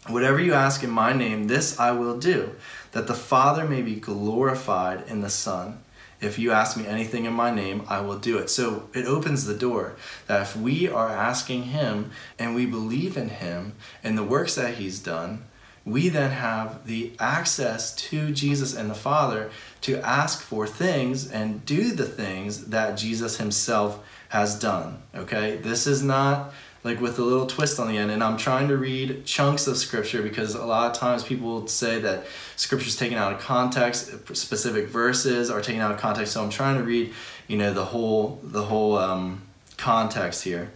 Whatever 0.07 0.39
you 0.39 0.53
ask 0.53 0.83
in 0.83 0.91
my 0.91 1.13
name, 1.13 1.47
this 1.47 1.79
I 1.79 1.91
will 1.91 2.19
do, 2.19 2.55
that 2.91 3.07
the 3.07 3.15
Father 3.15 3.65
may 3.65 3.81
be 3.81 3.95
glorified 3.95 5.03
in 5.07 5.21
the 5.21 5.29
Son. 5.29 5.79
If 6.21 6.37
you 6.37 6.51
ask 6.51 6.77
me 6.77 6.85
anything 6.85 7.25
in 7.25 7.33
my 7.33 7.49
name, 7.53 7.83
I 7.89 8.01
will 8.01 8.19
do 8.19 8.37
it. 8.37 8.49
So 8.49 8.89
it 8.93 9.05
opens 9.05 9.45
the 9.45 9.55
door 9.55 9.95
that 10.27 10.43
if 10.43 10.55
we 10.55 10.87
are 10.87 11.09
asking 11.09 11.63
Him 11.63 12.11
and 12.37 12.53
we 12.53 12.65
believe 12.65 13.17
in 13.17 13.29
Him 13.29 13.73
and 14.03 14.17
the 14.17 14.23
works 14.23 14.55
that 14.55 14.75
He's 14.75 14.99
done, 14.99 15.45
we 15.85 16.09
then 16.09 16.31
have 16.31 16.87
the 16.87 17.13
access 17.19 17.93
to 17.95 18.31
Jesus 18.31 18.75
and 18.75 18.89
the 18.89 18.95
Father 18.95 19.51
to 19.81 19.99
ask 19.99 20.41
for 20.41 20.65
things 20.65 21.29
and 21.29 21.65
do 21.65 21.91
the 21.91 22.07
things 22.07 22.65
that 22.67 22.97
Jesus 22.97 23.37
Himself 23.37 24.03
has 24.29 24.57
done. 24.59 25.01
Okay? 25.15 25.57
This 25.57 25.85
is 25.85 26.01
not 26.01 26.53
like 26.85 27.01
with 27.01 27.17
a 27.17 27.23
little 27.23 27.47
twist 27.47 27.79
on 27.79 27.87
the 27.87 27.97
end. 27.97 28.11
And 28.11 28.23
I'm 28.23 28.37
trying 28.37 28.67
to 28.67 28.77
read 28.77 29.25
chunks 29.25 29.65
of 29.65 29.75
scripture 29.75 30.21
because 30.21 30.53
a 30.53 30.63
lot 30.63 30.91
of 30.91 30.95
times 30.95 31.23
people 31.23 31.47
will 31.47 31.67
say 31.67 31.99
that 31.99 32.27
scripture 32.55 32.87
is 32.87 32.95
taken 32.95 33.17
out 33.17 33.33
of 33.33 33.39
context, 33.39 34.11
specific 34.35 34.87
verses 34.87 35.49
are 35.49 35.61
taken 35.61 35.81
out 35.81 35.91
of 35.91 35.97
context. 35.97 36.33
So 36.33 36.43
I'm 36.43 36.51
trying 36.51 36.77
to 36.77 36.83
read, 36.83 37.11
you 37.47 37.57
know, 37.57 37.73
the 37.73 37.85
whole 37.85 38.39
the 38.43 38.65
whole 38.65 38.97
um, 38.99 39.41
context 39.77 40.43
here. 40.43 40.71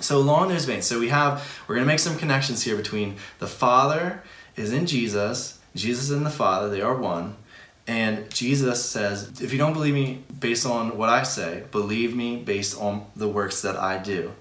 So 0.00 0.18
along 0.18 0.50
those 0.50 0.66
veins, 0.66 0.86
so 0.86 1.00
we 1.00 1.08
have 1.08 1.62
we're 1.66 1.76
gonna 1.76 1.86
make 1.86 1.98
some 1.98 2.18
connections 2.18 2.64
here 2.64 2.76
between 2.76 3.16
the 3.38 3.46
Father 3.46 4.22
is 4.54 4.70
in 4.70 4.86
Jesus, 4.86 5.58
Jesus 5.74 6.10
and 6.10 6.26
the 6.26 6.30
Father, 6.30 6.68
they 6.68 6.82
are 6.82 6.94
one. 6.94 7.36
And 7.86 8.30
Jesus 8.30 8.84
says, 8.84 9.40
if 9.40 9.50
you 9.50 9.58
don't 9.58 9.72
believe 9.72 9.94
me 9.94 10.22
based 10.38 10.66
on 10.66 10.96
what 10.96 11.08
I 11.08 11.24
say, 11.24 11.64
believe 11.72 12.14
me 12.14 12.36
based 12.36 12.78
on 12.78 13.06
the 13.16 13.26
works 13.26 13.62
that 13.62 13.76
I 13.76 13.98
do. 13.98 14.32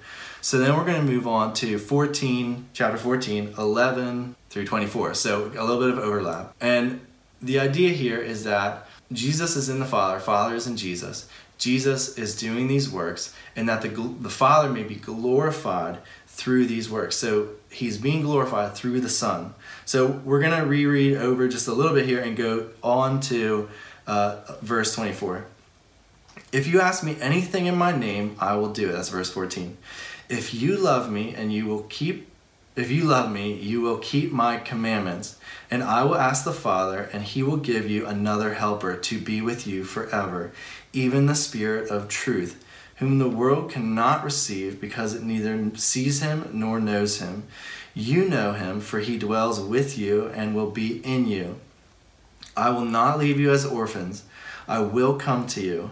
So 0.44 0.58
then 0.58 0.76
we're 0.76 0.86
going 0.86 1.06
to 1.06 1.12
move 1.12 1.28
on 1.28 1.54
to 1.56 1.78
14, 1.78 2.70
chapter 2.74 2.98
14, 2.98 3.54
11 3.60 4.36
through 4.50 4.66
24. 4.66 5.14
So 5.14 5.46
a 5.46 5.64
little 5.64 5.80
bit 5.80 5.90
of 5.92 6.00
overlap. 6.00 6.56
And 6.60 7.02
the 7.40 7.60
idea 7.60 7.92
here 7.92 8.18
is 8.18 8.44
that 8.44 8.88
Jesus 9.12 9.56
is 9.56 9.70
in 9.70 9.80
the 9.80 9.86
Father, 9.86 10.20
Father 10.20 10.56
is 10.56 10.66
in 10.66 10.78
Jesus. 10.78 11.30
Jesus 11.60 12.18
is 12.18 12.36
doing 12.36 12.68
these 12.68 12.90
works, 12.90 13.36
and 13.56 13.70
that 13.70 13.84
the, 13.84 13.90
the 13.90 14.32
Father 14.32 14.68
may 14.68 14.82
be 14.82 14.96
glorified 14.96 16.00
through 16.26 16.66
these 16.66 16.90
works. 16.90 17.18
So 17.18 17.50
he's 17.70 18.00
being 18.00 18.24
glorified 18.24 18.74
through 18.74 19.02
the 19.02 19.10
Son. 19.10 19.54
So 19.86 20.08
we're 20.08 20.40
going 20.40 20.60
to 20.60 20.66
reread 20.66 21.18
over 21.18 21.48
just 21.48 21.68
a 21.68 21.74
little 21.74 21.94
bit 21.94 22.08
here 22.08 22.20
and 22.20 22.36
go 22.36 22.70
on 22.82 23.20
to 23.22 23.70
uh, 24.08 24.42
verse 24.64 24.96
24. 24.96 25.46
If 26.52 26.68
you 26.68 26.82
ask 26.82 27.04
me 27.04 27.16
anything 27.22 27.66
in 27.66 27.78
my 27.78 27.96
name, 27.96 28.36
I 28.40 28.56
will 28.56 28.74
do 28.74 28.90
it. 28.90 28.92
That's 28.92 29.10
verse 29.10 29.32
14. 29.32 29.78
If 30.28 30.54
you 30.54 30.76
love 30.78 31.10
me 31.10 31.34
and 31.34 31.52
you 31.54 31.66
will 31.66 31.84
keep 31.84 32.28
if 32.74 32.90
you 32.90 33.04
love 33.04 33.30
me, 33.30 33.54
you 33.54 33.82
will 33.82 33.98
keep 33.98 34.32
my 34.32 34.56
commandments, 34.58 35.38
and 35.70 35.84
I 35.84 36.06
will 36.06 36.16
ask 36.16 36.46
the 36.46 36.54
Father, 36.54 37.10
and 37.12 37.22
he 37.22 37.44
will 37.44 37.58
give 37.58 37.90
you 37.90 38.06
another 38.06 38.54
helper 38.54 38.96
to 38.96 39.20
be 39.20 39.42
with 39.42 39.68
you 39.68 39.84
forever, 39.84 40.54
even 40.94 41.26
the 41.26 41.36
Spirit 41.36 41.90
of 41.90 42.08
truth, 42.08 42.64
whom 42.96 43.20
the 43.20 43.28
world 43.28 43.70
cannot 43.70 44.24
receive 44.24 44.80
because 44.80 45.14
it 45.14 45.22
neither 45.22 45.76
sees 45.76 46.22
him 46.22 46.50
nor 46.54 46.80
knows 46.80 47.20
him. 47.20 47.44
You 47.94 48.30
know 48.30 48.54
him, 48.54 48.80
for 48.80 49.00
he 49.00 49.18
dwells 49.18 49.60
with 49.60 49.98
you 49.98 50.28
and 50.28 50.56
will 50.56 50.72
be 50.72 51.02
in 51.04 51.28
you. 51.28 51.60
I 52.56 52.70
will 52.70 52.86
not 52.86 53.20
leave 53.20 53.38
you 53.38 53.52
as 53.52 53.66
orphans, 53.66 54.24
I 54.66 54.80
will 54.80 55.16
come 55.20 55.46
to 55.48 55.62
you. 55.62 55.92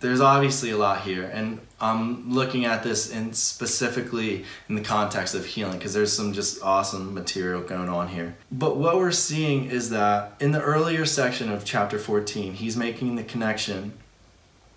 there's 0.00 0.20
obviously 0.20 0.70
a 0.70 0.76
lot 0.76 1.02
here 1.02 1.24
and 1.32 1.60
i'm 1.80 2.32
looking 2.32 2.64
at 2.64 2.82
this 2.82 3.10
in 3.10 3.32
specifically 3.32 4.44
in 4.68 4.74
the 4.74 4.80
context 4.80 5.34
of 5.34 5.44
healing 5.44 5.78
because 5.78 5.92
there's 5.92 6.12
some 6.12 6.32
just 6.32 6.62
awesome 6.62 7.14
material 7.14 7.62
going 7.62 7.88
on 7.88 8.08
here. 8.08 8.36
But 8.50 8.76
what 8.76 8.96
we're 8.96 9.10
seeing 9.12 9.66
is 9.66 9.90
that 9.90 10.32
in 10.40 10.52
the 10.52 10.62
earlier 10.62 11.04
section 11.04 11.50
of 11.50 11.64
chapter 11.64 11.98
14 11.98 12.54
he's 12.54 12.76
making 12.76 13.16
the 13.16 13.24
connection 13.24 13.92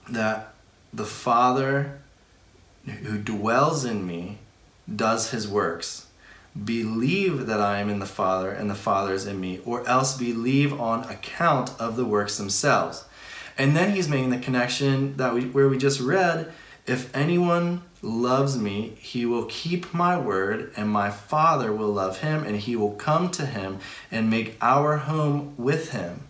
that 0.09 0.53
the 0.93 1.05
father 1.05 1.99
who 2.85 3.17
dwells 3.17 3.85
in 3.85 4.05
me 4.05 4.39
does 4.93 5.31
his 5.31 5.47
works. 5.47 6.07
Believe 6.65 7.45
that 7.45 7.61
i 7.61 7.79
am 7.79 7.89
in 7.89 7.99
the 7.99 8.05
father 8.05 8.51
and 8.51 8.69
the 8.69 8.75
father 8.75 9.13
is 9.13 9.25
in 9.25 9.39
me 9.39 9.61
or 9.65 9.87
else 9.87 10.17
believe 10.17 10.79
on 10.79 11.03
account 11.05 11.71
of 11.79 11.95
the 11.95 12.05
works 12.05 12.37
themselves 12.37 13.05
and 13.61 13.75
then 13.75 13.91
he's 13.91 14.09
making 14.09 14.31
the 14.31 14.39
connection 14.39 15.15
that 15.17 15.35
we 15.35 15.45
where 15.45 15.69
we 15.69 15.77
just 15.77 15.99
read, 15.99 16.51
if 16.87 17.15
anyone 17.15 17.83
loves 18.01 18.57
me, 18.57 18.97
he 18.99 19.23
will 19.23 19.45
keep 19.45 19.93
my 19.93 20.17
word, 20.17 20.73
and 20.75 20.89
my 20.89 21.11
Father 21.11 21.71
will 21.71 21.93
love 21.93 22.21
him, 22.21 22.43
and 22.43 22.57
he 22.57 22.75
will 22.75 22.95
come 22.95 23.29
to 23.29 23.45
him 23.45 23.77
and 24.09 24.31
make 24.31 24.57
our 24.61 24.97
home 24.97 25.53
with 25.57 25.91
him. 25.91 26.21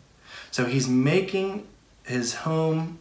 So 0.51 0.65
he's 0.65 0.89
making 0.89 1.65
his 2.03 2.35
home, 2.35 2.99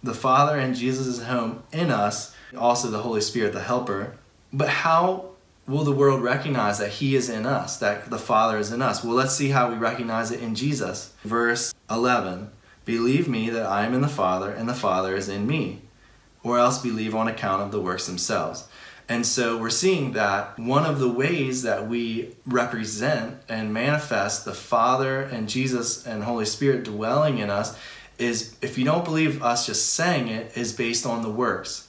the 0.00 0.14
Father 0.14 0.56
and 0.56 0.76
Jesus' 0.76 1.24
home 1.24 1.64
in 1.72 1.90
us, 1.90 2.32
also 2.56 2.88
the 2.88 3.02
Holy 3.02 3.20
Spirit, 3.20 3.52
the 3.52 3.62
helper. 3.62 4.14
But 4.52 4.68
how 4.68 5.30
will 5.66 5.82
the 5.82 5.90
world 5.90 6.22
recognize 6.22 6.78
that 6.78 6.90
he 6.90 7.16
is 7.16 7.28
in 7.28 7.46
us, 7.46 7.78
that 7.78 8.10
the 8.10 8.18
Father 8.18 8.58
is 8.58 8.70
in 8.70 8.80
us? 8.80 9.02
Well, 9.02 9.14
let's 9.14 9.34
see 9.34 9.48
how 9.48 9.72
we 9.72 9.76
recognize 9.76 10.30
it 10.30 10.40
in 10.40 10.54
Jesus. 10.54 11.12
Verse 11.24 11.74
11. 11.90 12.52
Believe 12.90 13.28
me 13.28 13.50
that 13.50 13.66
I 13.66 13.86
am 13.86 13.94
in 13.94 14.00
the 14.00 14.08
Father, 14.08 14.50
and 14.50 14.68
the 14.68 14.74
Father 14.74 15.14
is 15.14 15.28
in 15.28 15.46
me, 15.46 15.82
or 16.42 16.58
else 16.58 16.82
believe 16.82 17.14
on 17.14 17.28
account 17.28 17.62
of 17.62 17.70
the 17.70 17.80
works 17.80 18.08
themselves. 18.08 18.66
And 19.08 19.24
so 19.24 19.56
we're 19.56 19.70
seeing 19.70 20.14
that 20.14 20.58
one 20.58 20.84
of 20.84 20.98
the 20.98 21.08
ways 21.08 21.62
that 21.62 21.86
we 21.88 22.34
represent 22.44 23.42
and 23.48 23.72
manifest 23.72 24.44
the 24.44 24.54
Father 24.54 25.22
and 25.22 25.48
Jesus 25.48 26.04
and 26.04 26.24
Holy 26.24 26.44
Spirit 26.44 26.82
dwelling 26.82 27.38
in 27.38 27.48
us 27.48 27.78
is 28.18 28.56
if 28.60 28.76
you 28.76 28.84
don't 28.84 29.04
believe 29.04 29.40
us 29.40 29.66
just 29.66 29.92
saying 29.92 30.26
it, 30.26 30.56
is 30.56 30.72
based 30.72 31.06
on 31.06 31.22
the 31.22 31.30
works. 31.30 31.86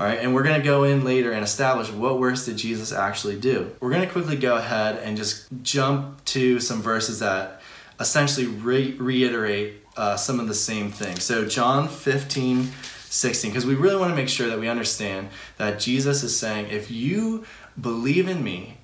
All 0.00 0.04
right, 0.04 0.18
and 0.18 0.34
we're 0.34 0.42
going 0.42 0.60
to 0.60 0.66
go 0.66 0.82
in 0.82 1.04
later 1.04 1.30
and 1.30 1.44
establish 1.44 1.92
what 1.92 2.18
works 2.18 2.44
did 2.44 2.56
Jesus 2.56 2.90
actually 2.90 3.38
do. 3.38 3.70
We're 3.78 3.90
going 3.90 4.04
to 4.04 4.12
quickly 4.12 4.34
go 4.34 4.56
ahead 4.56 4.96
and 4.96 5.16
just 5.16 5.46
jump 5.62 6.24
to 6.24 6.58
some 6.58 6.82
verses 6.82 7.20
that 7.20 7.62
essentially 8.00 8.48
re- 8.48 8.96
reiterate 8.98 9.79
uh, 9.96 10.16
some 10.16 10.40
of 10.40 10.48
the 10.48 10.54
same 10.54 10.90
things. 10.90 11.22
So, 11.24 11.46
John 11.46 11.88
15, 11.88 12.70
16, 13.10 13.50
because 13.50 13.66
we 13.66 13.74
really 13.74 13.96
want 13.96 14.10
to 14.10 14.16
make 14.16 14.28
sure 14.28 14.48
that 14.48 14.60
we 14.60 14.68
understand 14.68 15.28
that 15.56 15.80
Jesus 15.80 16.22
is 16.22 16.38
saying, 16.38 16.68
if 16.70 16.90
you 16.90 17.44
believe 17.80 18.28
in 18.28 18.42
me 18.42 18.78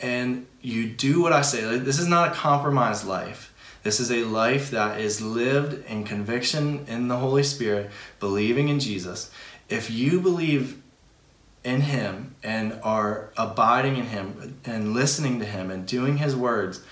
and 0.00 0.46
you 0.60 0.88
do 0.88 1.22
what 1.22 1.32
I 1.32 1.42
say, 1.42 1.78
this 1.78 1.98
is 1.98 2.06
not 2.06 2.32
a 2.32 2.34
compromised 2.34 3.06
life. 3.06 3.52
This 3.82 3.98
is 3.98 4.12
a 4.12 4.24
life 4.24 4.70
that 4.70 5.00
is 5.00 5.20
lived 5.20 5.84
in 5.86 6.04
conviction 6.04 6.84
in 6.86 7.08
the 7.08 7.16
Holy 7.16 7.42
Spirit, 7.42 7.90
believing 8.20 8.68
in 8.68 8.78
Jesus. 8.78 9.30
If 9.68 9.90
you 9.90 10.20
believe 10.20 10.80
in 11.64 11.82
Him 11.82 12.34
and 12.42 12.78
are 12.82 13.30
abiding 13.36 13.96
in 13.96 14.06
Him 14.06 14.60
and 14.64 14.94
listening 14.94 15.38
to 15.40 15.44
Him 15.44 15.70
and 15.70 15.86
doing 15.86 16.18
His 16.18 16.36
words, 16.36 16.84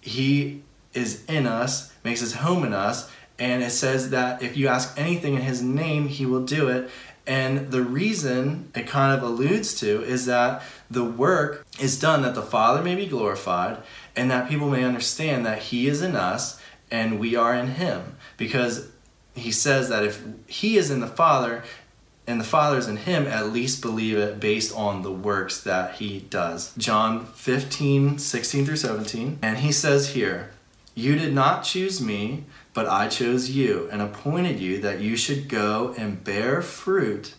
He 0.00 0.62
is 0.94 1.24
in 1.26 1.46
us, 1.46 1.92
makes 2.08 2.20
his 2.20 2.34
home 2.34 2.64
in 2.64 2.72
us, 2.72 3.10
and 3.38 3.62
it 3.62 3.70
says 3.70 4.10
that 4.10 4.42
if 4.42 4.56
you 4.56 4.66
ask 4.66 4.98
anything 4.98 5.34
in 5.34 5.42
his 5.42 5.62
name, 5.62 6.08
he 6.08 6.26
will 6.26 6.44
do 6.44 6.68
it. 6.68 6.90
And 7.26 7.70
the 7.70 7.82
reason 7.82 8.70
it 8.74 8.86
kind 8.86 9.14
of 9.16 9.22
alludes 9.22 9.78
to 9.80 10.02
is 10.02 10.24
that 10.26 10.62
the 10.90 11.04
work 11.04 11.66
is 11.78 12.00
done 12.00 12.22
that 12.22 12.34
the 12.34 12.42
Father 12.42 12.82
may 12.82 12.94
be 12.94 13.06
glorified 13.06 13.82
and 14.16 14.30
that 14.30 14.48
people 14.48 14.70
may 14.70 14.82
understand 14.82 15.44
that 15.44 15.58
he 15.64 15.88
is 15.88 16.00
in 16.00 16.16
us 16.16 16.58
and 16.90 17.20
we 17.20 17.36
are 17.36 17.54
in 17.54 17.68
him. 17.68 18.16
Because 18.38 18.88
he 19.34 19.52
says 19.52 19.90
that 19.90 20.04
if 20.04 20.24
he 20.46 20.78
is 20.78 20.90
in 20.90 21.00
the 21.00 21.06
Father 21.06 21.62
and 22.26 22.40
the 22.40 22.44
Father 22.44 22.78
is 22.78 22.88
in 22.88 22.96
him, 22.96 23.26
at 23.26 23.52
least 23.52 23.82
believe 23.82 24.16
it 24.16 24.40
based 24.40 24.74
on 24.74 25.02
the 25.02 25.12
works 25.12 25.60
that 25.60 25.96
he 25.96 26.20
does. 26.30 26.74
John 26.78 27.26
15, 27.26 28.18
16 28.18 28.64
through 28.64 28.76
17. 28.76 29.38
And 29.42 29.58
he 29.58 29.70
says 29.70 30.14
here, 30.14 30.50
You 30.98 31.14
did 31.14 31.32
not 31.32 31.62
choose 31.62 32.00
me, 32.00 32.42
but 32.74 32.88
I 32.88 33.06
chose 33.06 33.50
you 33.50 33.88
and 33.92 34.02
appointed 34.02 34.58
you 34.58 34.80
that 34.80 34.98
you 34.98 35.16
should 35.16 35.48
go 35.48 35.94
and 35.96 36.24
bear 36.24 36.60
fruit, 36.60 37.34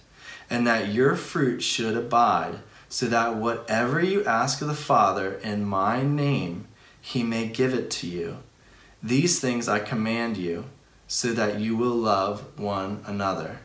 and 0.49 0.65
that 0.65 0.93
your 0.93 1.17
fruit 1.17 1.61
should 1.61 1.97
abide, 1.97 2.59
so 2.87 3.07
that 3.07 3.35
whatever 3.35 3.99
you 3.99 4.23
ask 4.23 4.61
of 4.61 4.69
the 4.69 4.73
Father 4.73 5.33
in 5.43 5.65
my 5.65 6.01
name, 6.03 6.69
he 7.01 7.21
may 7.21 7.47
give 7.47 7.73
it 7.73 7.91
to 7.91 8.07
you. 8.07 8.37
These 9.03 9.41
things 9.41 9.67
I 9.67 9.79
command 9.79 10.37
you, 10.37 10.63
so 11.09 11.33
that 11.33 11.59
you 11.59 11.75
will 11.75 11.97
love 11.97 12.57
one 12.57 13.03
another. 13.05 13.59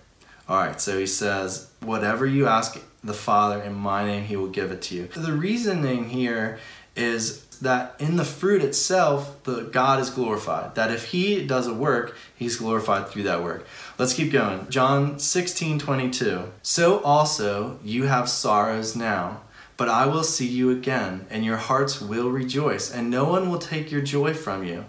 All 0.48 0.58
right, 0.58 0.80
so 0.80 0.98
he 0.98 1.06
says, 1.06 1.70
Whatever 1.78 2.26
you 2.26 2.48
ask 2.48 2.82
the 3.04 3.14
Father 3.14 3.62
in 3.62 3.74
my 3.74 4.04
name, 4.04 4.24
he 4.24 4.34
will 4.34 4.48
give 4.48 4.72
it 4.72 4.82
to 4.82 4.96
you. 4.96 5.06
The 5.06 5.32
reasoning 5.32 6.08
here 6.08 6.58
is 6.96 7.43
that 7.64 7.97
in 7.99 8.16
the 8.16 8.25
fruit 8.25 8.62
itself, 8.62 9.42
the 9.44 9.62
God 9.62 10.00
is 10.00 10.11
glorified. 10.11 10.75
That 10.75 10.90
if 10.90 11.06
he 11.06 11.44
does 11.44 11.66
a 11.66 11.75
work, 11.75 12.16
he's 12.35 12.56
glorified 12.56 13.09
through 13.09 13.25
that 13.25 13.42
work. 13.42 13.66
Let's 13.99 14.14
keep 14.14 14.33
going. 14.33 14.68
John 14.71 15.18
16, 15.18 15.78
22. 15.78 16.52
So 16.62 17.00
also 17.00 17.78
you 17.83 18.04
have 18.04 18.28
sorrows 18.28 18.94
now, 18.94 19.40
but 19.76 19.88
I 19.88 20.06
will 20.06 20.23
see 20.23 20.47
you 20.47 20.71
again, 20.71 21.26
and 21.30 21.44
your 21.44 21.56
hearts 21.56 22.00
will 22.00 22.30
rejoice, 22.30 22.92
and 22.92 23.11
no 23.11 23.25
one 23.25 23.50
will 23.50 23.59
take 23.59 23.90
your 23.90 24.02
joy 24.02 24.35
from 24.35 24.64
you. 24.64 24.85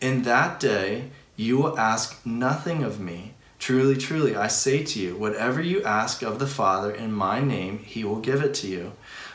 In 0.00 0.22
that 0.22 0.58
day 0.58 1.10
you 1.36 1.58
will 1.58 1.78
ask 1.78 2.24
nothing 2.24 2.82
of 2.82 3.00
me. 3.00 3.34
Truly, 3.58 3.96
truly, 3.96 4.36
I 4.36 4.48
say 4.48 4.82
to 4.84 5.00
you, 5.00 5.16
whatever 5.16 5.60
you 5.62 5.82
ask 5.84 6.22
of 6.22 6.38
the 6.38 6.46
Father 6.46 6.90
in 6.90 7.12
my 7.12 7.40
name, 7.40 7.78
he 7.78 8.04
will 8.04 8.20
give 8.20 8.42
it 8.42 8.52
to 8.54 8.66
you. 8.66 8.92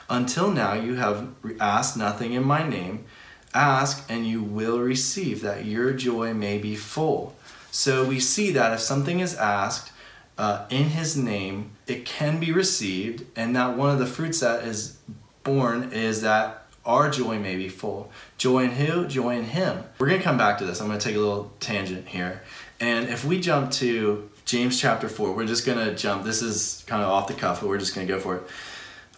Until 0.09 0.51
now, 0.51 0.73
you 0.73 0.95
have 0.95 1.29
asked 1.59 1.95
nothing 1.95 2.33
in 2.33 2.43
my 2.43 2.67
name. 2.67 3.05
Ask, 3.53 4.05
and 4.09 4.27
you 4.27 4.41
will 4.41 4.79
receive, 4.79 5.41
that 5.41 5.65
your 5.65 5.93
joy 5.93 6.33
may 6.33 6.57
be 6.57 6.75
full. 6.75 7.35
So 7.71 8.03
we 8.03 8.19
see 8.19 8.51
that 8.51 8.73
if 8.73 8.79
something 8.79 9.19
is 9.19 9.35
asked 9.35 9.91
uh, 10.37 10.65
in 10.69 10.85
his 10.89 11.15
name, 11.15 11.71
it 11.85 12.05
can 12.05 12.39
be 12.39 12.51
received, 12.51 13.25
and 13.35 13.55
that 13.55 13.77
one 13.77 13.89
of 13.89 13.99
the 13.99 14.05
fruits 14.05 14.39
that 14.39 14.63
is 14.63 14.97
born 15.43 15.91
is 15.91 16.21
that 16.21 16.65
our 16.85 17.09
joy 17.09 17.37
may 17.37 17.55
be 17.55 17.69
full. 17.69 18.11
Joy 18.37 18.63
in 18.63 18.71
who? 18.71 19.05
Joy 19.05 19.37
in 19.37 19.45
him. 19.45 19.83
We're 19.99 20.07
going 20.07 20.19
to 20.19 20.23
come 20.23 20.37
back 20.37 20.57
to 20.59 20.65
this. 20.65 20.81
I'm 20.81 20.87
going 20.87 20.99
to 20.99 21.05
take 21.05 21.15
a 21.15 21.19
little 21.19 21.51
tangent 21.59 22.07
here. 22.07 22.41
And 22.79 23.09
if 23.09 23.25
we 23.25 23.39
jump 23.39 23.71
to 23.73 24.29
James 24.45 24.79
chapter 24.79 25.09
4, 25.09 25.33
we're 25.33 25.45
just 25.45 25.65
going 25.65 25.77
to 25.77 25.93
jump. 25.93 26.23
This 26.23 26.41
is 26.41 26.83
kind 26.87 27.03
of 27.03 27.09
off 27.09 27.27
the 27.27 27.33
cuff, 27.33 27.61
but 27.61 27.69
we're 27.69 27.77
just 27.77 27.93
going 27.93 28.07
to 28.07 28.13
go 28.13 28.19
for 28.19 28.37
it. 28.37 28.43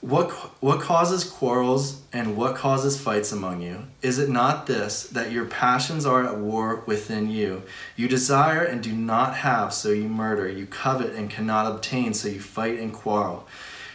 What, 0.02 0.32
what 0.62 0.82
causes 0.82 1.24
quarrels 1.24 2.02
and 2.12 2.36
what 2.36 2.56
causes 2.56 3.00
fights 3.00 3.32
among 3.32 3.62
you? 3.62 3.84
Is 4.02 4.18
it 4.18 4.30
not 4.30 4.66
this, 4.66 5.04
that 5.04 5.32
your 5.32 5.46
passions 5.46 6.08
are 6.08 6.26
at 6.26 6.38
war 6.38 6.84
within 6.88 7.30
you? 7.30 7.62
You 7.96 8.08
desire 8.08 8.64
and 8.64 8.82
do 8.82 8.94
not 8.94 9.36
have, 9.36 9.74
so 9.74 9.90
you 9.90 10.10
murder. 10.10 10.50
You 10.50 10.66
covet 10.66 11.14
and 11.14 11.30
cannot 11.30 11.72
obtain, 11.72 12.16
so 12.16 12.30
you 12.30 12.40
fight 12.40 12.80
and 12.80 12.92
quarrel. 12.92 13.48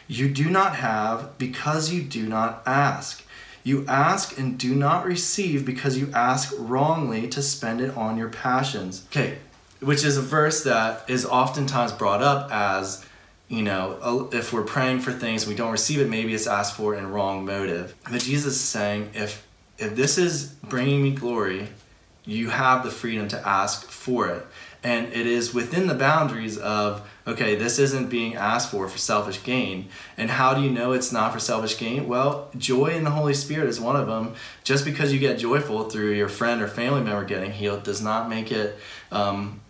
You 0.06 0.28
do 0.28 0.48
not 0.48 0.76
have 0.76 1.36
because 1.38 1.90
you 1.90 2.02
do 2.02 2.28
not 2.28 2.62
ask. 2.64 3.24
You 3.64 3.84
ask 3.88 4.38
and 4.38 4.56
do 4.56 4.76
not 4.76 5.04
receive 5.04 5.64
because 5.64 5.98
you 5.98 6.12
ask 6.14 6.54
wrongly 6.56 7.26
to 7.28 7.42
spend 7.42 7.80
it 7.80 7.96
on 7.96 8.16
your 8.16 8.28
passions. 8.28 9.04
Okay, 9.10 9.38
which 9.80 10.04
is 10.04 10.16
a 10.16 10.22
verse 10.22 10.62
that 10.62 11.08
is 11.10 11.26
oftentimes 11.26 11.90
brought 11.90 12.22
up 12.22 12.48
as 12.52 13.04
you 13.48 13.62
know 13.62 14.28
if 14.32 14.52
we're 14.52 14.62
praying 14.62 15.00
for 15.00 15.12
things 15.12 15.46
we 15.46 15.54
don't 15.54 15.72
receive 15.72 16.00
it 16.00 16.08
maybe 16.08 16.34
it's 16.34 16.46
asked 16.46 16.76
for 16.76 16.94
in 16.94 17.10
wrong 17.10 17.44
motive. 17.44 17.94
But 18.10 18.20
jesus 18.22 18.54
is 18.54 18.60
saying 18.60 19.10
if 19.14 19.46
if 19.78 19.94
this 19.94 20.18
is 20.18 20.46
bringing 20.68 21.02
me 21.02 21.12
glory 21.12 21.68
you 22.26 22.50
have 22.50 22.82
the 22.82 22.90
freedom 22.90 23.28
to 23.28 23.48
ask 23.48 23.88
for 23.88 24.28
it. 24.28 24.44
And 24.82 25.12
it 25.12 25.26
is 25.26 25.54
within 25.54 25.86
the 25.86 25.94
boundaries 25.94 26.58
of 26.58 27.08
okay 27.26 27.54
this 27.54 27.78
isn't 27.78 28.08
being 28.08 28.34
asked 28.34 28.70
for 28.70 28.88
for 28.88 28.98
selfish 28.98 29.42
gain. 29.42 29.88
And 30.16 30.30
how 30.30 30.54
do 30.54 30.60
you 30.60 30.70
know 30.70 30.92
it's 30.92 31.12
not 31.12 31.32
for 31.32 31.38
selfish 31.38 31.78
gain? 31.78 32.06
Well 32.06 32.50
joy 32.56 32.88
in 32.88 33.04
the 33.04 33.10
holy 33.10 33.34
spirit 33.34 33.68
is 33.68 33.80
one 33.80 33.96
of 33.96 34.06
them. 34.06 34.34
Just 34.64 34.84
because 34.84 35.12
you 35.12 35.18
get 35.18 35.38
joyful 35.38 35.88
through 35.88 36.12
your 36.12 36.28
friend 36.28 36.60
or 36.60 36.68
family 36.68 37.02
member 37.02 37.24
getting 37.24 37.52
healed 37.52 37.84
does 37.84 38.02
not 38.02 38.28
make 38.28 38.52
it 38.52 38.76
um, 39.10 39.60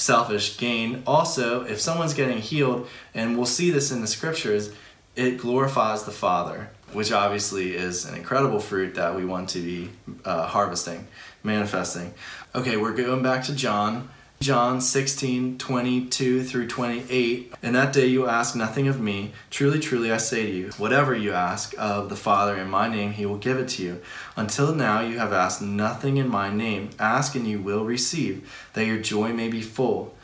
selfish 0.00 0.56
gain. 0.58 1.02
Also, 1.06 1.64
if 1.64 1.80
someone's 1.80 2.14
getting 2.14 2.38
healed, 2.38 2.88
and 3.14 3.36
we'll 3.36 3.46
see 3.46 3.70
this 3.70 3.90
in 3.90 4.00
the 4.00 4.06
scriptures, 4.06 4.72
it 5.14 5.38
glorifies 5.38 6.04
the 6.04 6.10
Father, 6.10 6.70
which 6.92 7.12
obviously 7.12 7.74
is 7.74 8.04
an 8.04 8.14
incredible 8.14 8.60
fruit 8.60 8.94
that 8.94 9.14
we 9.14 9.24
want 9.24 9.48
to 9.50 9.60
be 9.60 9.90
uh, 10.24 10.46
harvesting, 10.46 11.06
manifesting. 11.42 12.14
Okay, 12.54 12.76
we're 12.76 12.94
going 12.94 13.22
back 13.22 13.44
to 13.44 13.54
John 13.54 14.08
John 14.42 14.80
16, 14.80 15.58
22 15.58 16.44
through 16.44 16.66
28. 16.66 17.52
In 17.62 17.74
that 17.74 17.92
day 17.92 18.06
you 18.06 18.26
ask 18.26 18.56
nothing 18.56 18.88
of 18.88 18.98
me. 18.98 19.32
Truly, 19.50 19.78
truly, 19.78 20.10
I 20.10 20.16
say 20.16 20.46
to 20.46 20.50
you, 20.50 20.70
whatever 20.78 21.14
you 21.14 21.32
ask 21.32 21.74
of 21.76 22.08
the 22.08 22.16
Father 22.16 22.56
in 22.56 22.70
my 22.70 22.88
name, 22.88 23.12
he 23.12 23.26
will 23.26 23.36
give 23.36 23.58
it 23.58 23.68
to 23.68 23.82
you. 23.82 24.00
Until 24.36 24.74
now 24.74 25.02
you 25.02 25.18
have 25.18 25.34
asked 25.34 25.60
nothing 25.60 26.16
in 26.16 26.26
my 26.26 26.48
name. 26.48 26.88
Ask 26.98 27.34
and 27.34 27.46
you 27.46 27.60
will 27.60 27.84
receive, 27.84 28.50
that 28.72 28.86
your 28.86 28.96
joy 28.96 29.34
may 29.34 29.48
be 29.48 29.60
full. 29.60 30.14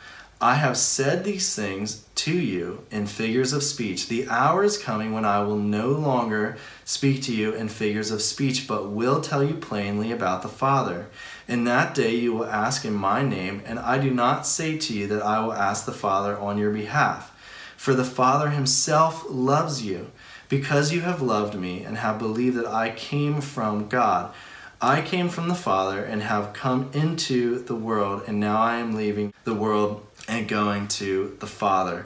I 0.41 0.55
have 0.55 0.77
said 0.77 1.23
these 1.23 1.55
things 1.55 2.05
to 2.15 2.33
you 2.33 2.85
in 2.91 3.07
figures 3.07 3.53
of 3.53 3.63
speech. 3.63 4.07
The 4.07 4.27
hour 4.29 4.63
is 4.63 4.77
coming 4.77 5.11
when 5.11 5.25
I 5.25 5.41
will 5.41 5.57
no 5.57 5.89
longer 5.89 6.57
speak 6.85 7.23
to 7.23 7.35
you 7.35 7.53
in 7.53 7.69
figures 7.69 8.11
of 8.11 8.21
speech, 8.21 8.67
but 8.67 8.89
will 8.89 9.21
tell 9.21 9.43
you 9.43 9.55
plainly 9.55 10.11
about 10.11 10.43
the 10.43 10.47
Father. 10.47 11.07
In 11.47 11.63
that 11.63 11.95
day 11.95 12.13
you 12.13 12.33
will 12.33 12.45
ask 12.45 12.83
in 12.83 12.93
my 12.93 13.21
name, 13.21 13.61
and 13.65 13.79
I 13.79 13.97
do 13.97 14.11
not 14.11 14.45
say 14.45 14.77
to 14.77 14.93
you 14.93 15.07
that 15.07 15.21
I 15.21 15.39
will 15.39 15.53
ask 15.53 15.85
the 15.85 15.91
Father 15.93 16.37
on 16.37 16.57
your 16.57 16.71
behalf. 16.71 17.33
For 17.77 17.93
the 17.93 18.03
Father 18.03 18.49
himself 18.49 19.25
loves 19.29 19.81
you, 19.81 20.11
because 20.49 20.91
you 20.91 21.01
have 21.01 21.21
loved 21.21 21.55
me 21.55 21.83
and 21.83 21.97
have 21.97 22.19
believed 22.19 22.57
that 22.57 22.67
I 22.67 22.89
came 22.89 23.39
from 23.39 23.87
God. 23.87 24.33
I 24.81 25.01
came 25.01 25.29
from 25.29 25.47
the 25.47 25.55
Father 25.55 26.03
and 26.03 26.21
have 26.21 26.53
come 26.53 26.89
into 26.93 27.59
the 27.59 27.75
world, 27.75 28.23
and 28.27 28.39
now 28.39 28.61
I 28.61 28.77
am 28.77 28.93
leaving 28.93 29.33
the 29.43 29.53
world 29.53 30.05
and 30.27 30.47
going 30.47 30.87
to 30.89 31.37
the 31.39 31.47
Father. 31.47 32.03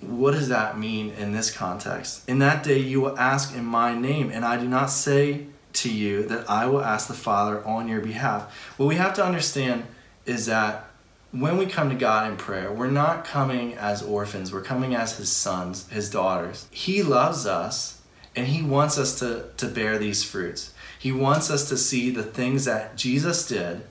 What 0.00 0.32
does 0.32 0.48
that 0.48 0.78
mean 0.78 1.10
in 1.10 1.32
this 1.32 1.50
context? 1.50 2.28
In 2.28 2.38
that 2.40 2.62
day 2.62 2.78
you 2.78 3.00
will 3.00 3.18
ask 3.18 3.54
in 3.54 3.64
my 3.64 3.94
name, 3.94 4.30
and 4.30 4.44
I 4.44 4.56
do 4.56 4.68
not 4.68 4.90
say 4.90 5.46
to 5.82 5.92
you 5.92 6.24
that 6.24 6.48
I 6.48 6.66
will 6.66 6.82
ask 6.82 7.08
the 7.08 7.14
Father 7.14 7.64
on 7.64 7.88
your 7.88 8.00
behalf. 8.00 8.54
What 8.76 8.86
we 8.86 8.96
have 8.96 9.14
to 9.14 9.24
understand 9.24 9.84
is 10.26 10.46
that 10.46 10.86
when 11.32 11.56
we 11.58 11.66
come 11.66 11.88
to 11.90 11.94
God 11.94 12.30
in 12.30 12.36
prayer, 12.36 12.72
we're 12.72 12.90
not 12.90 13.24
coming 13.24 13.74
as 13.74 14.02
orphans, 14.02 14.52
we're 14.52 14.62
coming 14.62 14.94
as 14.94 15.16
His 15.16 15.30
sons, 15.30 15.88
His 15.88 16.10
daughters. 16.10 16.66
He 16.70 17.02
loves 17.02 17.46
us 17.46 18.00
and 18.34 18.48
He 18.48 18.62
wants 18.62 18.98
us 18.98 19.18
to, 19.20 19.46
to 19.56 19.66
bear 19.66 19.98
these 19.98 20.24
fruits. 20.24 20.74
He 20.98 21.12
wants 21.12 21.50
us 21.50 21.68
to 21.68 21.76
see 21.76 22.10
the 22.10 22.22
things 22.22 22.64
that 22.64 22.96
Jesus 22.96 23.46
did 23.46 23.82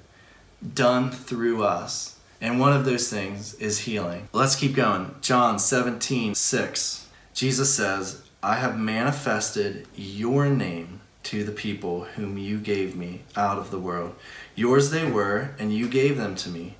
done 0.73 1.11
through 1.11 1.63
us. 1.63 2.17
And 2.41 2.59
one 2.59 2.73
of 2.73 2.85
those 2.85 3.09
things 3.09 3.53
is 3.55 3.79
healing. 3.79 4.29
Let's 4.31 4.55
keep 4.55 4.75
going. 4.75 5.15
John 5.21 5.59
17, 5.59 6.35
6. 6.35 7.07
Jesus 7.33 7.73
says, 7.73 8.21
I 8.41 8.55
have 8.55 8.77
manifested 8.77 9.87
your 9.95 10.49
name 10.49 10.98
to 11.29 11.43
the 11.43 11.51
people 11.51 12.05
whom 12.15 12.39
you 12.39 12.57
gave 12.57 12.95
me 12.95 13.21
out 13.35 13.59
of 13.59 13.69
the 13.69 13.77
world. 13.77 14.15
Yours 14.55 14.89
they 14.89 15.07
were, 15.07 15.51
and 15.59 15.71
you 15.71 15.87
gave 15.87 16.17
them 16.17 16.33
to 16.33 16.49
me, 16.49 16.75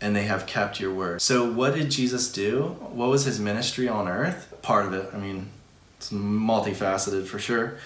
and 0.00 0.16
they 0.16 0.22
have 0.22 0.46
kept 0.46 0.80
your 0.80 0.90
word. 0.90 1.20
So, 1.20 1.52
what 1.52 1.74
did 1.74 1.90
Jesus 1.90 2.32
do? 2.32 2.78
What 2.80 3.10
was 3.10 3.26
his 3.26 3.38
ministry 3.38 3.86
on 3.86 4.08
earth? 4.08 4.56
Part 4.62 4.86
of 4.86 4.94
it, 4.94 5.10
I 5.12 5.18
mean, 5.18 5.50
it's 5.98 6.10
multifaceted 6.10 7.26
for 7.26 7.38
sure. 7.38 7.76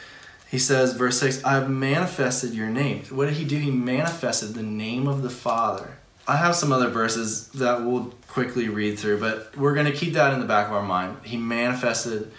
He 0.49 0.61
says, 0.61 0.93
verse 0.93 1.19
6, 1.19 1.43
I've 1.43 1.69
manifested 1.69 2.55
your 2.55 2.69
name. 2.69 3.03
What 3.11 3.27
did 3.27 3.35
he 3.35 3.45
do? 3.45 3.57
He 3.57 3.73
manifested 3.73 4.55
the 4.55 4.63
name 4.63 5.09
of 5.09 5.23
the 5.23 5.31
Father. 5.31 5.99
I 6.29 6.37
have 6.37 6.55
some 6.55 6.73
other 6.73 6.91
verses 6.91 7.49
that 7.49 7.83
we'll 7.83 8.15
quickly 8.29 8.69
read 8.69 9.01
through, 9.01 9.19
but 9.19 9.57
we're 9.57 9.75
going 9.75 9.87
to 9.87 9.93
keep 9.93 10.13
that 10.13 10.33
in 10.33 10.39
the 10.39 10.47
back 10.47 10.69
of 10.69 10.75
our 10.75 10.83
mind. 10.83 11.17
He 11.25 11.37
manifested 11.37 12.31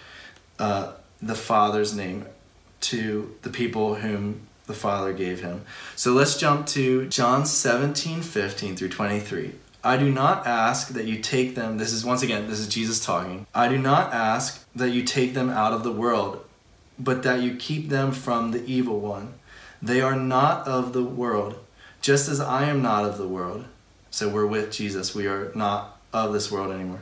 uh, 0.58 0.92
the 1.20 1.34
Father's 1.34 1.94
name 1.94 2.24
to 2.80 3.34
the 3.42 3.50
people 3.50 3.96
whom 3.96 4.46
the 4.66 4.74
Father 4.74 5.12
gave 5.12 5.40
him. 5.42 5.64
So 5.96 6.12
let's 6.12 6.36
jump 6.36 6.66
to 6.68 7.08
John 7.08 7.44
17, 7.44 8.22
15 8.22 8.76
through 8.76 8.88
23. 8.88 9.52
I 9.82 9.96
do 9.96 10.10
not 10.10 10.46
ask 10.46 10.88
that 10.88 11.06
you 11.06 11.20
take 11.20 11.54
them, 11.54 11.78
this 11.78 11.92
is 11.92 12.04
once 12.04 12.22
again, 12.22 12.48
this 12.48 12.60
is 12.60 12.68
Jesus 12.68 13.04
talking. 13.04 13.46
I 13.54 13.68
do 13.68 13.78
not 13.78 14.12
ask 14.12 14.66
that 14.74 14.90
you 14.90 15.02
take 15.02 15.32
them 15.34 15.48
out 15.48 15.72
of 15.72 15.84
the 15.84 15.92
world, 15.92 16.44
but 16.98 17.22
that 17.22 17.40
you 17.42 17.56
keep 17.56 17.88
them 17.88 18.12
from 18.12 18.50
the 18.50 18.64
evil 18.66 19.00
one. 19.00 19.34
They 19.80 20.02
are 20.02 20.16
not 20.16 20.68
of 20.68 20.92
the 20.92 21.02
world, 21.02 21.58
just 22.02 22.28
as 22.28 22.40
I 22.40 22.64
am 22.64 22.82
not 22.82 23.06
of 23.06 23.16
the 23.16 23.26
world. 23.26 23.64
So 24.10 24.28
we're 24.28 24.46
with 24.46 24.70
Jesus. 24.70 25.14
We 25.14 25.26
are 25.26 25.50
not 25.54 25.98
of 26.12 26.32
this 26.34 26.52
world 26.52 26.72
anymore. 26.72 27.00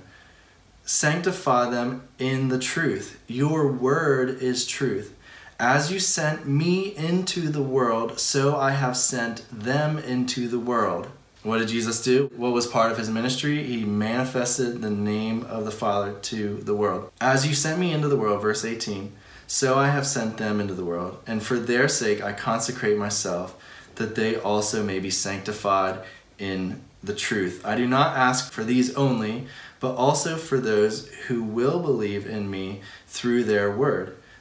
sanctify 0.89 1.69
them 1.69 2.09
in 2.19 2.49
the 2.49 2.59
truth. 2.59 3.21
Your 3.27 3.71
word 3.71 4.41
is 4.41 4.67
truth. 4.67 5.15
As 5.61 5.91
you 5.91 5.99
sent 5.99 6.47
me 6.47 6.95
into 6.95 7.49
the 7.49 7.63
world, 7.63 8.21
so 8.21 8.55
I 8.55 8.71
have 8.71 8.97
sent 8.97 9.45
them 9.51 9.99
into 9.99 10.47
the 10.47 10.61
world. 10.61 11.09
What 11.43 11.59
did 11.59 11.67
Jesus 11.67 12.01
do? 12.01 12.31
What 12.37 12.53
was 12.53 12.69
part 12.69 12.93
of 12.93 12.99
his 12.99 13.11
ministry? 13.11 13.65
He 13.65 13.85
manifested 13.85 14.81
the 14.81 14.91
name 14.91 15.45
of 15.47 15.65
the 15.65 15.73
Father 15.73 16.13
to 16.13 16.59
the 16.59 16.77
world. 16.77 17.11
As 17.21 17.45
you 17.45 17.55
sent 17.55 17.81
me 17.81 17.93
into 17.93 18.07
the 18.07 18.17
world, 18.17 18.41
verse 18.41 18.65
18, 18.65 19.13
so 19.49 19.77
I 19.77 19.89
have 19.89 20.07
sent 20.07 20.37
them 20.37 20.61
into 20.61 20.75
the 20.75 20.85
world, 20.85 21.19
and 21.27 21.43
for 21.43 21.59
their 21.59 21.89
sake 21.89 22.23
I 22.23 22.35
consecrate 22.35 22.97
myself, 22.97 23.57
that 23.97 24.15
they 24.15 24.37
also 24.37 24.85
may 24.85 25.01
be 25.01 25.11
sanctified 25.11 26.05
in 26.39 26.83
the 27.03 27.17
truth. 27.17 27.67
I 27.67 27.75
do 27.75 27.89
not 27.89 28.17
ask 28.17 28.53
for 28.53 28.63
these 28.63 28.95
only, 28.95 29.49
but 29.81 29.97
also 29.97 30.37
for 30.37 30.61
those 30.61 31.09
who 31.27 31.43
will 31.43 31.81
believe 31.81 32.29
in 32.29 32.49
me 32.49 32.81
through 33.09 33.43
their 33.43 33.77
word 33.77 34.18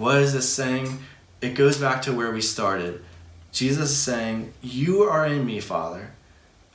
what 0.00 0.16
is 0.16 0.32
this 0.32 0.48
saying? 0.48 0.98
It 1.40 1.54
goes 1.54 1.78
back 1.78 2.02
to 2.02 2.12
where 2.12 2.30
we 2.30 2.40
started. 2.40 3.04
Jesus 3.52 3.90
is 3.90 3.98
saying, 3.98 4.52
You 4.62 5.02
are 5.02 5.26
in 5.26 5.44
me, 5.44 5.60
Father. 5.60 6.12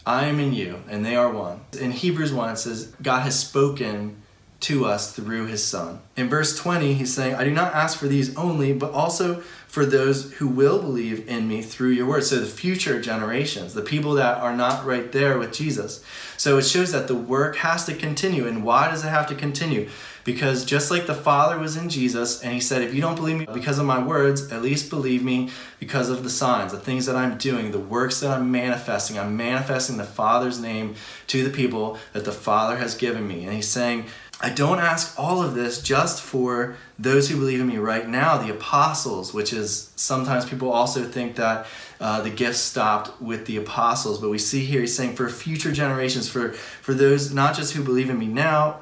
I 0.06 0.26
am 0.26 0.40
in 0.40 0.54
you, 0.54 0.84
and 0.88 1.04
they 1.04 1.16
are 1.16 1.32
one. 1.32 1.62
In 1.80 1.92
Hebrews 1.92 2.32
1, 2.32 2.54
it 2.54 2.58
says, 2.58 2.94
God 3.02 3.22
has 3.22 3.38
spoken 3.40 4.22
to 4.62 4.86
us 4.86 5.12
through 5.12 5.48
his 5.48 5.64
Son. 5.64 6.00
In 6.16 6.30
verse 6.30 6.58
20, 6.58 6.94
he's 6.94 7.14
saying, 7.14 7.36
I 7.36 7.44
do 7.44 7.52
not 7.52 7.74
ask 7.74 7.98
for 7.98 8.08
these 8.08 8.36
only, 8.38 8.74
but 8.74 8.92
also 8.92 9.42
for 9.68 9.86
those 9.86 10.34
who 10.34 10.48
will 10.48 10.80
believe 10.80 11.28
in 11.28 11.48
me 11.48 11.62
through 11.62 11.90
your 11.90 12.06
word. 12.06 12.24
So 12.24 12.40
the 12.40 12.46
future 12.46 13.02
generations, 13.02 13.74
the 13.74 13.82
people 13.82 14.14
that 14.14 14.38
are 14.38 14.56
not 14.56 14.86
right 14.86 15.12
there 15.12 15.38
with 15.38 15.52
Jesus. 15.52 16.04
So 16.38 16.58
it 16.58 16.66
shows 16.66 16.92
that 16.92 17.08
the 17.08 17.16
work 17.16 17.58
has 17.58 17.86
to 17.88 17.96
continue. 17.96 18.48
And 18.48 18.64
why 18.64 18.90
does 18.90 19.04
it 19.04 19.10
have 19.10 19.28
to 19.28 19.36
continue? 19.36 19.90
Because 20.26 20.66
just 20.66 20.90
like 20.90 21.06
the 21.06 21.14
Father 21.14 21.60
was 21.60 21.78
in 21.78 21.88
Jesus, 21.88 22.42
and 22.42 22.52
he 22.52 22.60
said, 22.60 22.82
If 22.82 22.96
you 22.96 23.00
don't 23.00 23.16
believe 23.16 23.38
me 23.38 23.48
because 23.54 23.78
of 23.78 23.86
my 23.86 24.04
words, 24.04 24.52
at 24.52 24.64
least 24.64 24.90
believe 24.90 25.24
me 25.24 25.52
because 25.80 26.10
of 26.10 26.24
the 26.24 26.32
signs, 26.32 26.72
the 26.72 26.80
things 26.80 27.06
that 27.06 27.16
I'm 27.16 27.38
doing, 27.38 27.72
the 27.72 27.80
works 27.80 28.20
that 28.22 28.32
I'm 28.32 28.52
manifesting. 28.52 29.20
I'm 29.20 29.38
manifesting 29.38 29.98
the 29.98 30.04
Father's 30.04 30.60
name 30.60 30.96
to 31.28 31.44
the 31.44 31.52
people 31.52 32.00
that 32.14 32.26
the 32.26 32.32
Father 32.32 32.78
has 32.78 32.96
given 32.96 33.28
me. 33.28 33.46
And 33.46 33.54
he's 33.54 33.68
saying, 33.68 34.06
I 34.42 34.50
don't 34.50 34.80
ask 34.80 35.18
all 35.18 35.44
of 35.44 35.54
this 35.54 35.82
just 35.82 36.22
for 36.22 36.76
those 36.98 37.30
who 37.30 37.38
believe 37.38 37.62
in 37.62 37.68
me 37.68 37.78
right 37.78 38.08
now, 38.08 38.38
the 38.38 38.52
apostles, 38.52 39.34
which 39.34 39.54
is 39.54 39.92
sometimes 39.96 40.46
people 40.46 40.72
also 40.72 41.04
think 41.04 41.36
that 41.36 41.68
uh, 42.02 42.22
the 42.22 42.30
gifts 42.32 42.58
stopped 42.58 43.22
with 43.22 43.46
the 43.46 43.58
apostles, 43.58 44.20
but 44.20 44.30
we 44.30 44.38
see 44.38 44.66
here 44.66 44.82
he's 44.82 44.96
saying 44.96 45.16
for 45.16 45.30
future 45.30 45.72
generations, 45.72 46.28
for, 46.28 46.52
for 46.52 46.94
those 46.94 47.34
not 47.34 47.56
just 47.56 47.74
who 47.74 47.84
believe 47.84 48.10
in 48.10 48.20
me 48.20 48.28
now, 48.28 48.82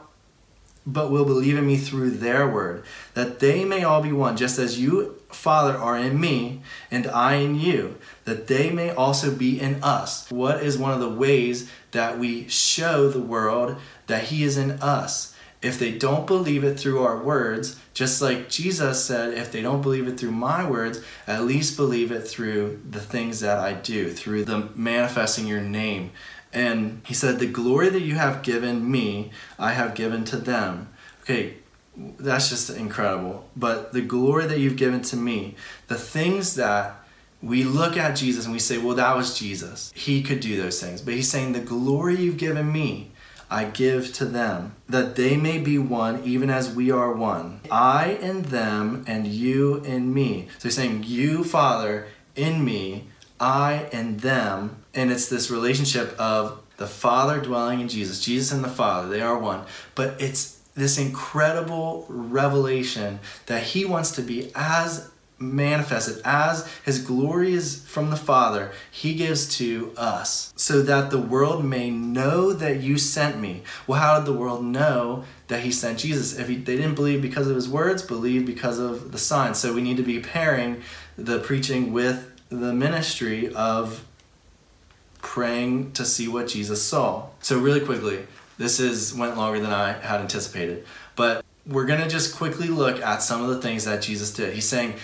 but 0.86 1.12
will 1.12 1.26
believe 1.26 1.58
in 1.58 1.66
me 1.66 1.78
through 1.78 2.12
their 2.12 2.48
word, 2.48 2.84
that 3.14 3.40
they 3.40 3.64
may 3.64 3.84
all 3.84 4.02
be 4.02 4.12
one, 4.12 4.36
just 4.36 4.60
as 4.60 4.80
you, 4.80 5.22
Father, 5.30 5.78
are 5.78 5.98
in 5.98 6.20
me, 6.20 6.62
and 6.92 7.08
I 7.08 7.36
in 7.36 7.60
you, 7.60 7.98
that 8.26 8.48
they 8.48 8.70
may 8.70 8.90
also 8.92 9.34
be 9.34 9.60
in 9.60 9.82
us. 9.84 10.30
What 10.30 10.62
is 10.62 10.78
one 10.78 10.92
of 10.92 11.00
the 11.00 11.10
ways 11.10 11.72
that 11.92 12.20
we 12.20 12.48
show 12.48 13.10
the 13.10 13.22
world 13.22 13.78
that 14.08 14.26
He 14.26 14.44
is 14.44 14.58
in 14.58 14.72
us? 14.82 15.36
If 15.62 15.80
they 15.80 15.98
don't 15.98 16.28
believe 16.28 16.66
it 16.66 16.78
through 16.78 17.02
our 17.04 17.18
words, 17.18 17.80
just 17.94 18.22
like 18.22 18.50
Jesus 18.50 19.06
said, 19.06 19.34
if 19.34 19.50
they 19.50 19.62
don't 19.62 19.82
believe 19.82 20.10
it 20.10 20.20
through 20.20 20.32
my 20.32 20.70
words, 20.70 21.02
at 21.26 21.46
least 21.46 21.78
believe 21.78 22.12
it 22.12 22.28
through 22.28 22.82
the 22.90 23.00
things 23.00 23.40
that 23.40 23.60
I 23.60 23.74
do, 23.74 24.12
through 24.12 24.44
the 24.44 24.70
manifesting 24.76 25.48
your 25.48 25.62
name 25.62 26.12
and 26.54 27.02
he 27.06 27.14
said, 27.14 27.40
The 27.40 27.48
glory 27.48 27.90
that 27.90 28.02
you 28.02 28.16
have 28.16 28.44
given 28.44 28.90
me, 28.90 29.32
I 29.58 29.74
have 29.74 29.96
given 29.96 30.24
to 30.26 30.38
them. 30.38 30.90
Okay, 31.22 31.56
that's 31.96 32.50
just 32.50 32.70
incredible. 32.70 33.50
But 33.56 33.94
the 33.94 34.02
glory 34.02 34.46
that 34.46 34.60
you've 34.60 34.78
given 34.78 35.02
to 35.04 35.16
me, 35.16 35.56
the 35.88 35.98
things 35.98 36.56
that 36.56 37.00
we 37.42 37.64
look 37.64 37.98
at 37.98 38.16
Jesus 38.16 38.46
and 38.46 38.54
we 38.54 38.60
say, 38.60 38.78
Well, 38.78 38.96
that 38.96 39.16
was 39.16 39.38
Jesus. 39.38 39.92
He 39.96 40.22
could 40.22 40.40
do 40.40 40.62
those 40.62 40.82
things. 40.82 41.02
But 41.02 41.16
he's 41.16 41.30
saying, 41.30 41.54
The 41.54 41.60
glory 41.60 42.16
you've 42.16 42.38
given 42.38 42.72
me, 42.72 43.12
I 43.50 43.66
give 43.66 44.14
to 44.14 44.26
them, 44.26 44.76
that 44.88 45.16
they 45.16 45.38
may 45.38 45.60
be 45.60 45.78
one 45.78 46.24
even 46.24 46.50
as 46.50 46.74
we 46.74 46.90
are 46.90 47.12
one. 47.12 47.62
I 47.70 48.18
in 48.22 48.44
them 48.44 49.04
and 49.08 49.28
you 49.28 49.78
in 49.84 50.14
me. 50.14 50.48
So 50.58 50.70
he's 50.70 50.76
saying, 50.76 51.04
You, 51.06 51.44
Father, 51.44 52.08
in 52.36 52.64
me, 52.64 53.10
I 53.40 53.90
and 53.92 54.20
them 54.20 54.84
and 54.94 55.12
it's 55.12 55.28
this 55.28 55.50
relationship 55.50 56.16
of 56.20 56.62
the 56.78 56.88
Father 56.88 57.40
dwelling 57.40 57.80
in 57.80 57.88
Jesus, 57.88 58.24
Jesus 58.24 58.52
and 58.52 58.64
the 58.64 58.70
Father, 58.70 59.08
they 59.08 59.22
are 59.22 59.38
one. 59.38 59.66
But 59.96 60.22
it's 60.22 60.60
this 60.76 60.98
incredible 60.98 62.06
revelation 62.10 63.20
that 63.46 63.64
He 63.64 63.86
wants 63.86 64.12
to 64.12 64.22
be 64.22 64.52
as 64.56 65.12
manifested 65.40 66.22
as 66.24 66.68
his 66.86 67.00
glory 67.00 67.54
is 67.54 67.86
from 67.86 68.10
the 68.10 68.16
father 68.16 68.72
he 68.90 69.14
gives 69.14 69.58
to 69.58 69.94
us 69.98 70.54
so 70.56 70.82
that 70.82 71.12
the 71.12 71.20
world 71.20 71.66
may 71.66 71.90
know 71.90 72.54
that 72.54 72.82
you 72.82 72.98
sent 72.98 73.40
me. 73.40 73.64
Well 73.86 74.00
how 74.00 74.18
did 74.18 74.26
the 74.26 74.34
world 74.34 74.64
know 74.64 75.24
that 75.48 75.62
he 75.62 75.72
sent 75.72 76.00
jesus? 76.00 76.38
If 76.38 76.48
he, 76.48 76.56
they 76.56 76.78
didn't 76.78 76.96
believe 76.96 77.22
because 77.22 77.48
of 77.48 77.56
his 77.56 77.68
words 77.68 78.02
believe 78.02 78.46
because 78.46 78.80
of 78.80 79.12
the 79.12 79.18
signs. 79.18 79.58
So 79.58 79.74
we 79.74 79.82
need 79.82 79.98
to 79.98 80.04
be 80.04 80.20
pairing 80.20 80.82
the 81.18 81.40
preaching 81.40 81.92
with 81.92 82.33
the 82.60 82.74
ministry 82.74 83.54
of 83.54 84.06
praying 85.22 85.92
to 85.94 86.06
see 86.06 86.28
what 86.28 86.48
Jesus 86.48 86.84
saw. 86.84 87.28
So 87.42 87.58
really 87.58 87.82
quickly, 87.82 88.26
this 88.58 88.80
is 88.80 89.14
went 89.14 89.38
longer 89.38 89.60
than 89.60 89.72
I 89.72 89.94
had 89.94 90.22
anticipated, 90.22 90.86
but 91.16 91.44
we're 91.66 91.86
going 91.86 92.02
to 92.02 92.10
just 92.10 92.36
quickly 92.36 92.68
look 92.68 93.02
at 93.02 93.24
some 93.24 93.42
of 93.42 93.50
the 93.50 93.62
things 93.62 93.86
that 93.86 94.02
Jesus 94.02 94.34
did. 94.34 94.54
He's 94.54 94.68
saying, 94.68 94.96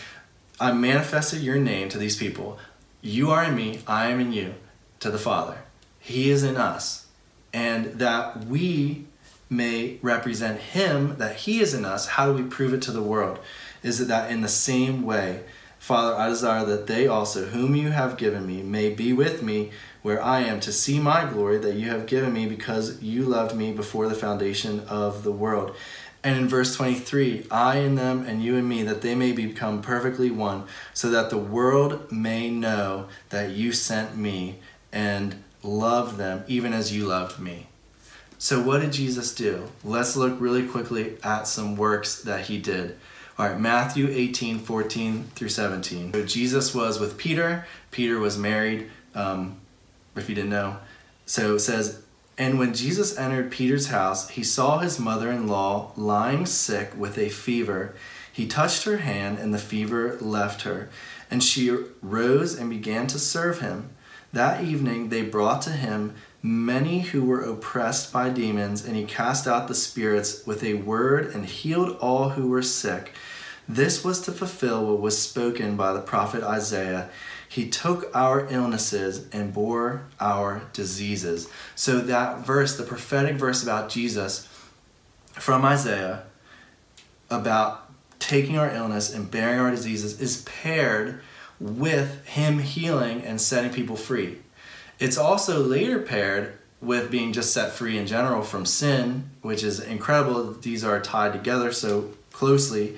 I 0.60 0.74
manifested 0.74 1.42
your 1.42 1.58
name 1.58 1.90
to 1.90 1.98
these 1.98 2.18
people. 2.18 2.60
You 3.02 3.32
are 3.32 3.46
in 3.46 3.56
me, 3.56 3.82
I 3.88 4.10
am 4.10 4.20
in 4.20 4.34
you, 4.34 4.56
to 5.00 5.10
the 5.10 5.18
Father. 5.18 5.60
He 6.00 6.30
is 6.30 6.44
in 6.44 6.58
us. 6.58 7.08
And 7.54 7.86
that 8.00 8.46
we 8.46 9.06
may 9.50 9.98
represent 10.02 10.60
Him, 10.60 11.18
that 11.18 11.38
He 11.38 11.62
is 11.62 11.74
in 11.74 11.86
us. 11.86 12.08
How 12.08 12.28
do 12.28 12.44
we 12.44 12.48
prove 12.48 12.74
it 12.74 12.82
to 12.84 12.92
the 12.92 13.02
world? 13.02 13.40
Is 13.82 14.02
it 14.02 14.10
that 14.10 14.30
in 14.30 14.42
the 14.42 14.50
same 14.50 15.04
way, 15.04 15.44
Father, 15.80 16.13
I 16.13 16.30
desire 16.30 16.65
that 16.65 16.88
they 16.88 17.08
also, 17.08 17.46
whom 17.46 17.76
you 17.76 17.89
have 17.89 18.18
given 18.18 18.46
me, 18.46 18.62
may 18.62 18.89
be 18.89 19.13
with 19.13 19.42
me 19.42 19.72
where 20.02 20.22
I 20.22 20.42
am 20.42 20.60
to 20.62 20.72
see 20.72 21.00
my 21.00 21.26
glory 21.26 21.58
that 21.58 21.76
you 21.76 21.89
have 21.89 22.06
given 22.06 22.34
me 22.34 22.46
because 22.46 23.02
you 23.02 23.24
loved 23.24 23.56
me 23.56 23.72
before 23.72 24.08
the 24.08 24.15
foundation 24.15 24.82
of 24.82 25.24
the 25.24 25.32
world. 25.32 25.76
And 26.24 26.38
in 26.38 26.48
verse 26.50 26.76
23, 26.76 27.48
I 27.50 27.78
in 27.78 27.96
them 27.96 28.26
and 28.26 28.44
you 28.44 28.56
in 28.56 28.68
me, 28.68 28.84
that 28.84 29.02
they 29.02 29.15
may 29.15 29.32
become 29.32 29.82
perfectly 29.82 30.30
one, 30.30 30.65
so 30.94 31.10
that 31.10 31.30
the 31.30 31.38
world 31.38 32.12
may 32.12 32.50
know 32.50 33.08
that 33.30 33.52
you 33.52 33.72
sent 33.72 34.18
me 34.18 34.60
and 34.92 35.42
loved 35.63 36.18
them 36.18 36.44
even 36.48 36.74
as 36.74 36.94
you 36.94 37.06
loved 37.06 37.39
me. 37.39 37.68
So, 38.38 38.62
what 38.62 38.80
did 38.80 38.94
Jesus 38.94 39.36
do? 39.36 39.70
Let's 39.84 40.15
look 40.15 40.39
really 40.39 40.65
quickly 40.65 41.18
at 41.24 41.48
some 41.48 41.76
works 41.76 42.22
that 42.24 42.46
he 42.46 42.58
did. 42.58 42.98
All 43.39 43.47
right, 43.47 43.58
Matthew 43.58 44.10
18, 44.10 44.60
14 44.60 45.23
through 45.34 45.47
17. 45.47 46.12
So 46.12 46.25
Jesus 46.25 46.75
was 46.75 46.99
with 46.99 47.17
Peter. 47.17 47.65
Peter 47.89 48.19
was 48.19 48.38
married. 48.38 48.91
Um, 49.15 49.62
if 50.17 50.28
you 50.28 50.36
didn't 50.36 50.49
know. 50.49 50.75
So 51.25 51.56
it 51.56 51.60
says, 51.60 52.02
And 52.38 52.60
when 52.60 52.73
Jesus 52.73 53.17
entered 53.17 53.49
Peter's 53.49 53.88
house, 53.88 54.28
he 54.32 54.43
saw 54.43 54.80
his 54.80 54.99
mother 54.99 55.32
in 55.32 55.47
law 55.47 55.93
lying 55.95 56.45
sick 56.45 56.91
with 56.97 57.17
a 57.17 57.30
fever. 57.30 57.95
He 58.30 58.45
touched 58.45 58.84
her 58.84 58.97
hand, 58.97 59.39
and 59.39 59.54
the 59.54 59.58
fever 59.58 60.17
left 60.19 60.63
her. 60.63 60.89
And 61.32 61.41
she 61.41 61.73
rose 62.02 62.60
and 62.60 62.69
began 62.69 63.08
to 63.08 63.17
serve 63.17 63.62
him. 63.62 63.91
That 64.34 64.65
evening 64.65 65.08
they 65.08 65.21
brought 65.21 65.62
to 65.62 65.71
him 65.71 66.13
many 66.41 67.02
who 67.02 67.23
were 67.23 67.41
oppressed 67.41 68.12
by 68.12 68.30
demons, 68.32 68.86
and 68.86 68.97
he 68.97 69.06
cast 69.06 69.47
out 69.47 69.69
the 69.69 69.75
spirits 69.75 70.45
with 70.45 70.62
a 70.62 70.73
word 70.73 71.34
and 71.34 71.45
healed 71.45 71.97
all 72.02 72.32
who 72.32 72.49
were 72.49 72.62
sick. 72.62 73.13
This 73.70 74.04
was 74.04 74.20
to 74.22 74.32
fulfill 74.32 74.84
what 74.84 75.00
was 75.00 75.22
spoken 75.22 75.78
by 75.78 75.94
the 75.94 76.02
prophet 76.02 76.44
Isaiah. 76.44 77.08
He 77.48 77.70
took 77.70 78.10
our 78.16 78.48
illnesses 78.50 79.28
and 79.32 79.54
bore 79.54 80.06
our 80.20 80.64
diseases. 80.74 81.48
So, 81.76 82.00
that 82.00 82.40
verse, 82.40 82.76
the 82.76 82.84
prophetic 82.84 83.36
verse 83.36 83.62
about 83.62 83.90
Jesus, 83.90 84.48
from 85.34 85.64
Isaiah 85.64 86.24
about 87.30 87.92
taking 88.18 88.58
our 88.58 88.74
illness 88.74 89.14
and 89.14 89.30
bearing 89.30 89.60
our 89.60 89.70
diseases 89.70 90.20
is 90.20 90.42
paired 90.42 91.22
with 91.60 92.26
him 92.26 92.60
healing 92.60 93.22
and 93.22 93.40
setting 93.40 93.72
people 93.72 93.96
free. 93.96 94.40
It's 94.98 95.18
also 95.18 95.62
later 95.62 96.00
paired 96.00 96.58
with 96.82 97.12
being 97.12 97.34
just 97.34 97.54
set 97.54 97.72
free 97.72 98.00
in 98.00 98.08
general 98.08 98.42
from 98.42 98.66
sin, 98.66 99.30
which 99.42 99.64
is 99.64 99.80
incredible. 99.80 100.54
These 100.54 100.84
are 100.84 101.00
tied 101.00 101.34
together 101.34 101.72
so 101.72 102.12
closely. 102.32 102.98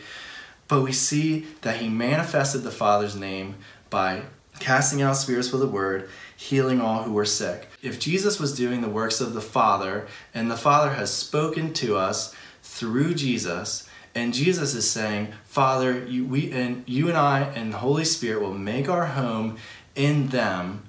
But 0.72 0.84
we 0.84 0.94
see 0.94 1.48
that 1.64 1.82
he 1.82 1.90
manifested 1.90 2.64
the 2.64 2.72
Father's 2.72 3.14
name 3.14 3.56
by 3.90 4.22
casting 4.62 5.02
out 5.02 5.18
spirits 5.18 5.52
with 5.52 5.62
a 5.62 5.68
word, 5.68 6.10
healing 6.38 6.80
all 6.80 7.04
who 7.04 7.12
were 7.12 7.26
sick. 7.26 7.68
If 7.82 8.00
Jesus 8.00 8.40
was 8.40 8.56
doing 8.56 8.80
the 8.80 8.88
works 8.88 9.20
of 9.20 9.34
the 9.34 9.42
Father, 9.42 10.08
and 10.34 10.50
the 10.50 10.56
Father 10.56 10.92
has 10.92 11.14
spoken 11.14 11.74
to 11.74 11.98
us 11.98 12.34
through 12.64 13.16
Jesus, 13.16 13.86
and 14.16 14.34
Jesus 14.34 14.74
is 14.74 14.90
saying, 14.90 15.34
Father, 15.44 16.06
you, 16.06 16.26
we, 16.26 16.54
and 16.54 16.88
you 16.88 17.10
and 17.10 17.18
I 17.18 17.42
and 17.42 17.74
the 17.74 17.80
Holy 17.80 18.06
Spirit 18.06 18.42
will 18.42 18.54
make 18.54 18.88
our 18.88 19.08
home 19.08 19.58
in 19.94 20.30
them, 20.30 20.84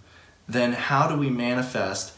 then 0.46 0.74
how 0.74 1.08
do 1.08 1.16
we 1.16 1.28
manifest 1.28 2.14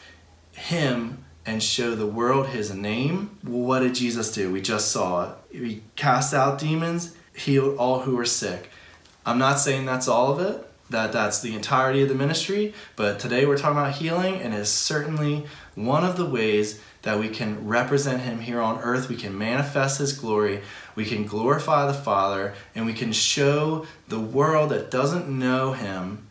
Him 0.53 1.25
and 1.47 1.63
show 1.63 1.95
the 1.95 2.07
world 2.07 2.49
His 2.49 2.75
name? 2.75 3.39
What 3.41 3.81
did 3.81 3.95
Jesus 3.95 4.35
do? 4.35 4.53
We 4.53 4.61
just 4.61 4.93
saw 4.93 5.31
it. 5.31 5.39
He 5.51 5.83
cast 5.97 6.35
out 6.35 6.59
demons, 6.59 7.17
healed 7.35 7.77
all 7.77 8.01
who 8.01 8.17
were 8.17 8.25
sick. 8.25 8.71
I'm 9.27 9.39
not 9.39 9.59
saying 9.59 9.87
that's 9.87 10.09
all 10.09 10.33
of 10.33 10.41
it, 10.41 10.67
that 10.91 11.13
that's 11.13 11.41
the 11.41 11.55
entirety 11.55 12.03
of 12.03 12.09
the 12.09 12.15
ministry, 12.15 12.75
but 12.97 13.19
today 13.19 13.47
we're 13.47 13.57
talking 13.57 13.79
about 13.79 13.95
healing, 13.95 14.37
and 14.37 14.55
it's 14.55 14.71
certainly 14.71 15.47
one 15.75 16.05
of 16.05 16.17
the 16.17 16.27
ways 16.27 16.81
that 17.03 17.19
we 17.19 17.29
can 17.29 17.67
represent 17.67 18.23
Him 18.23 18.41
here 18.41 18.61
on 18.61 18.81
earth. 18.81 19.09
We 19.09 19.17
can 19.17 19.37
manifest 19.37 19.99
His 19.99 20.13
glory, 20.13 20.63
we 20.95 21.05
can 21.05 21.25
glorify 21.27 21.87
the 21.87 21.95
Father, 21.95 22.55
and 22.75 22.87
we 22.87 22.95
can 22.95 23.13
show 23.13 23.87
the 24.09 24.21
world 24.21 24.71
that 24.71 24.91
doesn't 24.91 25.29
know 25.29 25.73
Him 25.73 26.27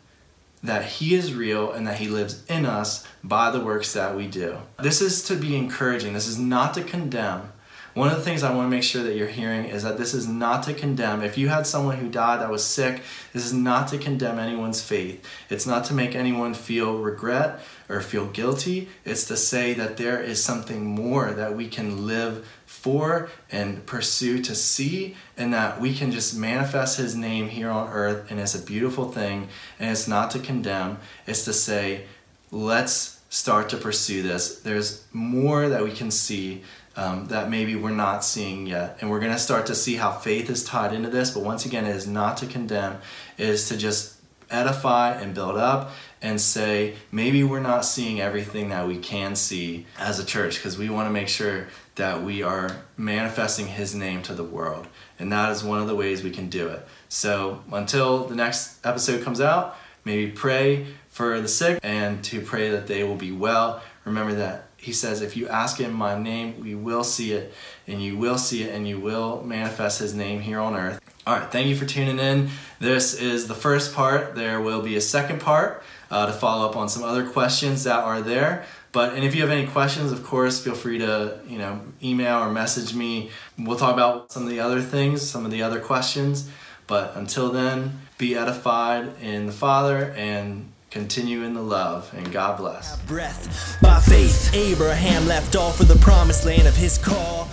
that 0.62 0.84
He 0.84 1.14
is 1.14 1.34
real 1.34 1.70
and 1.70 1.86
that 1.86 1.98
He 1.98 2.08
lives 2.08 2.44
in 2.48 2.64
us 2.64 3.06
by 3.22 3.50
the 3.50 3.60
works 3.60 3.92
that 3.92 4.16
we 4.16 4.26
do. 4.26 4.58
This 4.80 5.00
is 5.00 5.22
to 5.24 5.36
be 5.36 5.56
encouraging, 5.56 6.14
this 6.14 6.26
is 6.26 6.38
not 6.38 6.74
to 6.74 6.82
condemn. 6.82 7.52
One 7.94 8.10
of 8.10 8.16
the 8.16 8.24
things 8.24 8.42
I 8.42 8.52
want 8.52 8.66
to 8.66 8.70
make 8.70 8.82
sure 8.82 9.04
that 9.04 9.14
you're 9.14 9.28
hearing 9.28 9.66
is 9.66 9.84
that 9.84 9.98
this 9.98 10.14
is 10.14 10.26
not 10.26 10.64
to 10.64 10.74
condemn. 10.74 11.22
If 11.22 11.38
you 11.38 11.48
had 11.48 11.64
someone 11.64 11.98
who 11.98 12.08
died 12.08 12.40
that 12.40 12.50
was 12.50 12.64
sick, 12.64 13.02
this 13.32 13.44
is 13.44 13.52
not 13.52 13.86
to 13.88 13.98
condemn 13.98 14.40
anyone's 14.40 14.82
faith. 14.82 15.24
It's 15.48 15.64
not 15.64 15.84
to 15.84 15.94
make 15.94 16.16
anyone 16.16 16.54
feel 16.54 16.98
regret 16.98 17.60
or 17.88 18.00
feel 18.00 18.26
guilty. 18.26 18.88
It's 19.04 19.24
to 19.26 19.36
say 19.36 19.74
that 19.74 19.96
there 19.96 20.20
is 20.20 20.42
something 20.42 20.84
more 20.84 21.30
that 21.30 21.56
we 21.56 21.68
can 21.68 22.04
live 22.04 22.44
for 22.66 23.30
and 23.52 23.86
pursue 23.86 24.42
to 24.42 24.56
see, 24.56 25.14
and 25.36 25.54
that 25.54 25.80
we 25.80 25.94
can 25.94 26.10
just 26.10 26.36
manifest 26.36 26.98
His 26.98 27.14
name 27.14 27.48
here 27.48 27.70
on 27.70 27.92
earth. 27.92 28.28
And 28.28 28.40
it's 28.40 28.56
a 28.56 28.62
beautiful 28.62 29.12
thing. 29.12 29.48
And 29.78 29.92
it's 29.92 30.08
not 30.08 30.32
to 30.32 30.40
condemn, 30.40 30.98
it's 31.28 31.44
to 31.44 31.52
say, 31.52 32.06
let's 32.50 33.20
start 33.28 33.68
to 33.68 33.76
pursue 33.76 34.22
this. 34.22 34.60
There's 34.60 35.04
more 35.12 35.68
that 35.68 35.84
we 35.84 35.92
can 35.92 36.10
see 36.10 36.62
um, 36.96 37.26
that 37.26 37.50
maybe 37.50 37.74
we're 37.74 37.90
not 37.90 38.24
seeing 38.24 38.66
yet. 38.66 38.98
And 39.00 39.10
we're 39.10 39.20
going 39.20 39.32
to 39.32 39.38
start 39.38 39.66
to 39.66 39.74
see 39.74 39.96
how 39.96 40.12
faith 40.12 40.48
is 40.50 40.64
tied 40.64 40.92
into 40.92 41.10
this. 41.10 41.30
But 41.30 41.42
once 41.42 41.66
again, 41.66 41.86
it 41.86 41.96
is 41.96 42.06
not 42.06 42.36
to 42.38 42.46
condemn, 42.46 42.98
it 43.36 43.48
is 43.48 43.68
to 43.68 43.76
just 43.76 44.14
edify 44.50 45.12
and 45.12 45.34
build 45.34 45.56
up 45.56 45.90
and 46.22 46.40
say 46.40 46.94
maybe 47.12 47.44
we're 47.44 47.60
not 47.60 47.84
seeing 47.84 48.20
everything 48.20 48.70
that 48.70 48.86
we 48.86 48.96
can 48.96 49.36
see 49.36 49.86
as 49.98 50.18
a 50.18 50.24
church 50.24 50.56
because 50.56 50.78
we 50.78 50.88
want 50.88 51.06
to 51.06 51.12
make 51.12 51.28
sure 51.28 51.68
that 51.96 52.22
we 52.22 52.42
are 52.42 52.84
manifesting 52.96 53.66
his 53.66 53.94
name 53.94 54.22
to 54.22 54.34
the 54.34 54.44
world 54.44 54.86
and 55.18 55.32
that 55.32 55.50
is 55.50 55.64
one 55.64 55.80
of 55.80 55.86
the 55.86 55.94
ways 55.94 56.22
we 56.22 56.30
can 56.30 56.48
do 56.48 56.68
it 56.68 56.86
so 57.08 57.62
until 57.72 58.24
the 58.26 58.34
next 58.34 58.84
episode 58.86 59.22
comes 59.22 59.40
out 59.40 59.76
maybe 60.04 60.30
pray 60.30 60.86
for 61.08 61.40
the 61.40 61.48
sick 61.48 61.78
and 61.82 62.22
to 62.22 62.40
pray 62.40 62.70
that 62.70 62.86
they 62.86 63.02
will 63.02 63.16
be 63.16 63.32
well 63.32 63.82
remember 64.04 64.34
that 64.34 64.73
he 64.84 64.92
says, 64.92 65.22
If 65.22 65.34
you 65.34 65.48
ask 65.48 65.80
in 65.80 65.94
my 65.94 66.18
name, 66.18 66.60
we 66.60 66.74
will 66.74 67.04
see 67.04 67.32
it, 67.32 67.54
and 67.86 68.02
you 68.02 68.18
will 68.18 68.36
see 68.36 68.64
it, 68.64 68.74
and 68.74 68.86
you 68.86 69.00
will 69.00 69.42
manifest 69.42 69.98
his 69.98 70.14
name 70.14 70.40
here 70.40 70.60
on 70.60 70.76
earth. 70.76 71.00
All 71.26 71.38
right, 71.38 71.50
thank 71.50 71.68
you 71.68 71.74
for 71.74 71.86
tuning 71.86 72.18
in. 72.18 72.50
This 72.80 73.14
is 73.18 73.48
the 73.48 73.54
first 73.54 73.94
part. 73.94 74.34
There 74.34 74.60
will 74.60 74.82
be 74.82 74.94
a 74.96 75.00
second 75.00 75.40
part 75.40 75.82
uh, 76.10 76.26
to 76.26 76.32
follow 76.32 76.68
up 76.68 76.76
on 76.76 76.90
some 76.90 77.02
other 77.02 77.26
questions 77.26 77.84
that 77.84 78.04
are 78.04 78.20
there. 78.20 78.66
But 78.92 79.14
and 79.14 79.24
if 79.24 79.34
you 79.34 79.40
have 79.40 79.50
any 79.50 79.66
questions, 79.66 80.12
of 80.12 80.22
course, 80.22 80.62
feel 80.62 80.74
free 80.74 80.98
to 80.98 81.40
you 81.48 81.56
know 81.56 81.80
email 82.02 82.40
or 82.40 82.52
message 82.52 82.94
me. 82.94 83.30
We'll 83.58 83.78
talk 83.78 83.94
about 83.94 84.32
some 84.32 84.42
of 84.42 84.50
the 84.50 84.60
other 84.60 84.82
things, 84.82 85.22
some 85.22 85.46
of 85.46 85.50
the 85.50 85.62
other 85.62 85.80
questions. 85.80 86.50
But 86.86 87.16
until 87.16 87.50
then, 87.50 88.02
be 88.18 88.36
edified 88.36 89.18
in 89.22 89.46
the 89.46 89.52
Father 89.52 90.12
and 90.14 90.73
Continue 90.94 91.42
in 91.42 91.54
the 91.54 91.60
love, 91.60 92.08
and 92.16 92.30
God 92.30 92.56
bless. 92.56 92.96
Breath 93.00 93.78
by 93.82 93.98
faith, 93.98 94.54
Abraham 94.54 95.26
left 95.26 95.56
all 95.56 95.72
for 95.72 95.82
the 95.82 95.96
promised 95.96 96.44
land 96.44 96.68
of 96.68 96.76
his 96.76 96.98
call. 96.98 97.48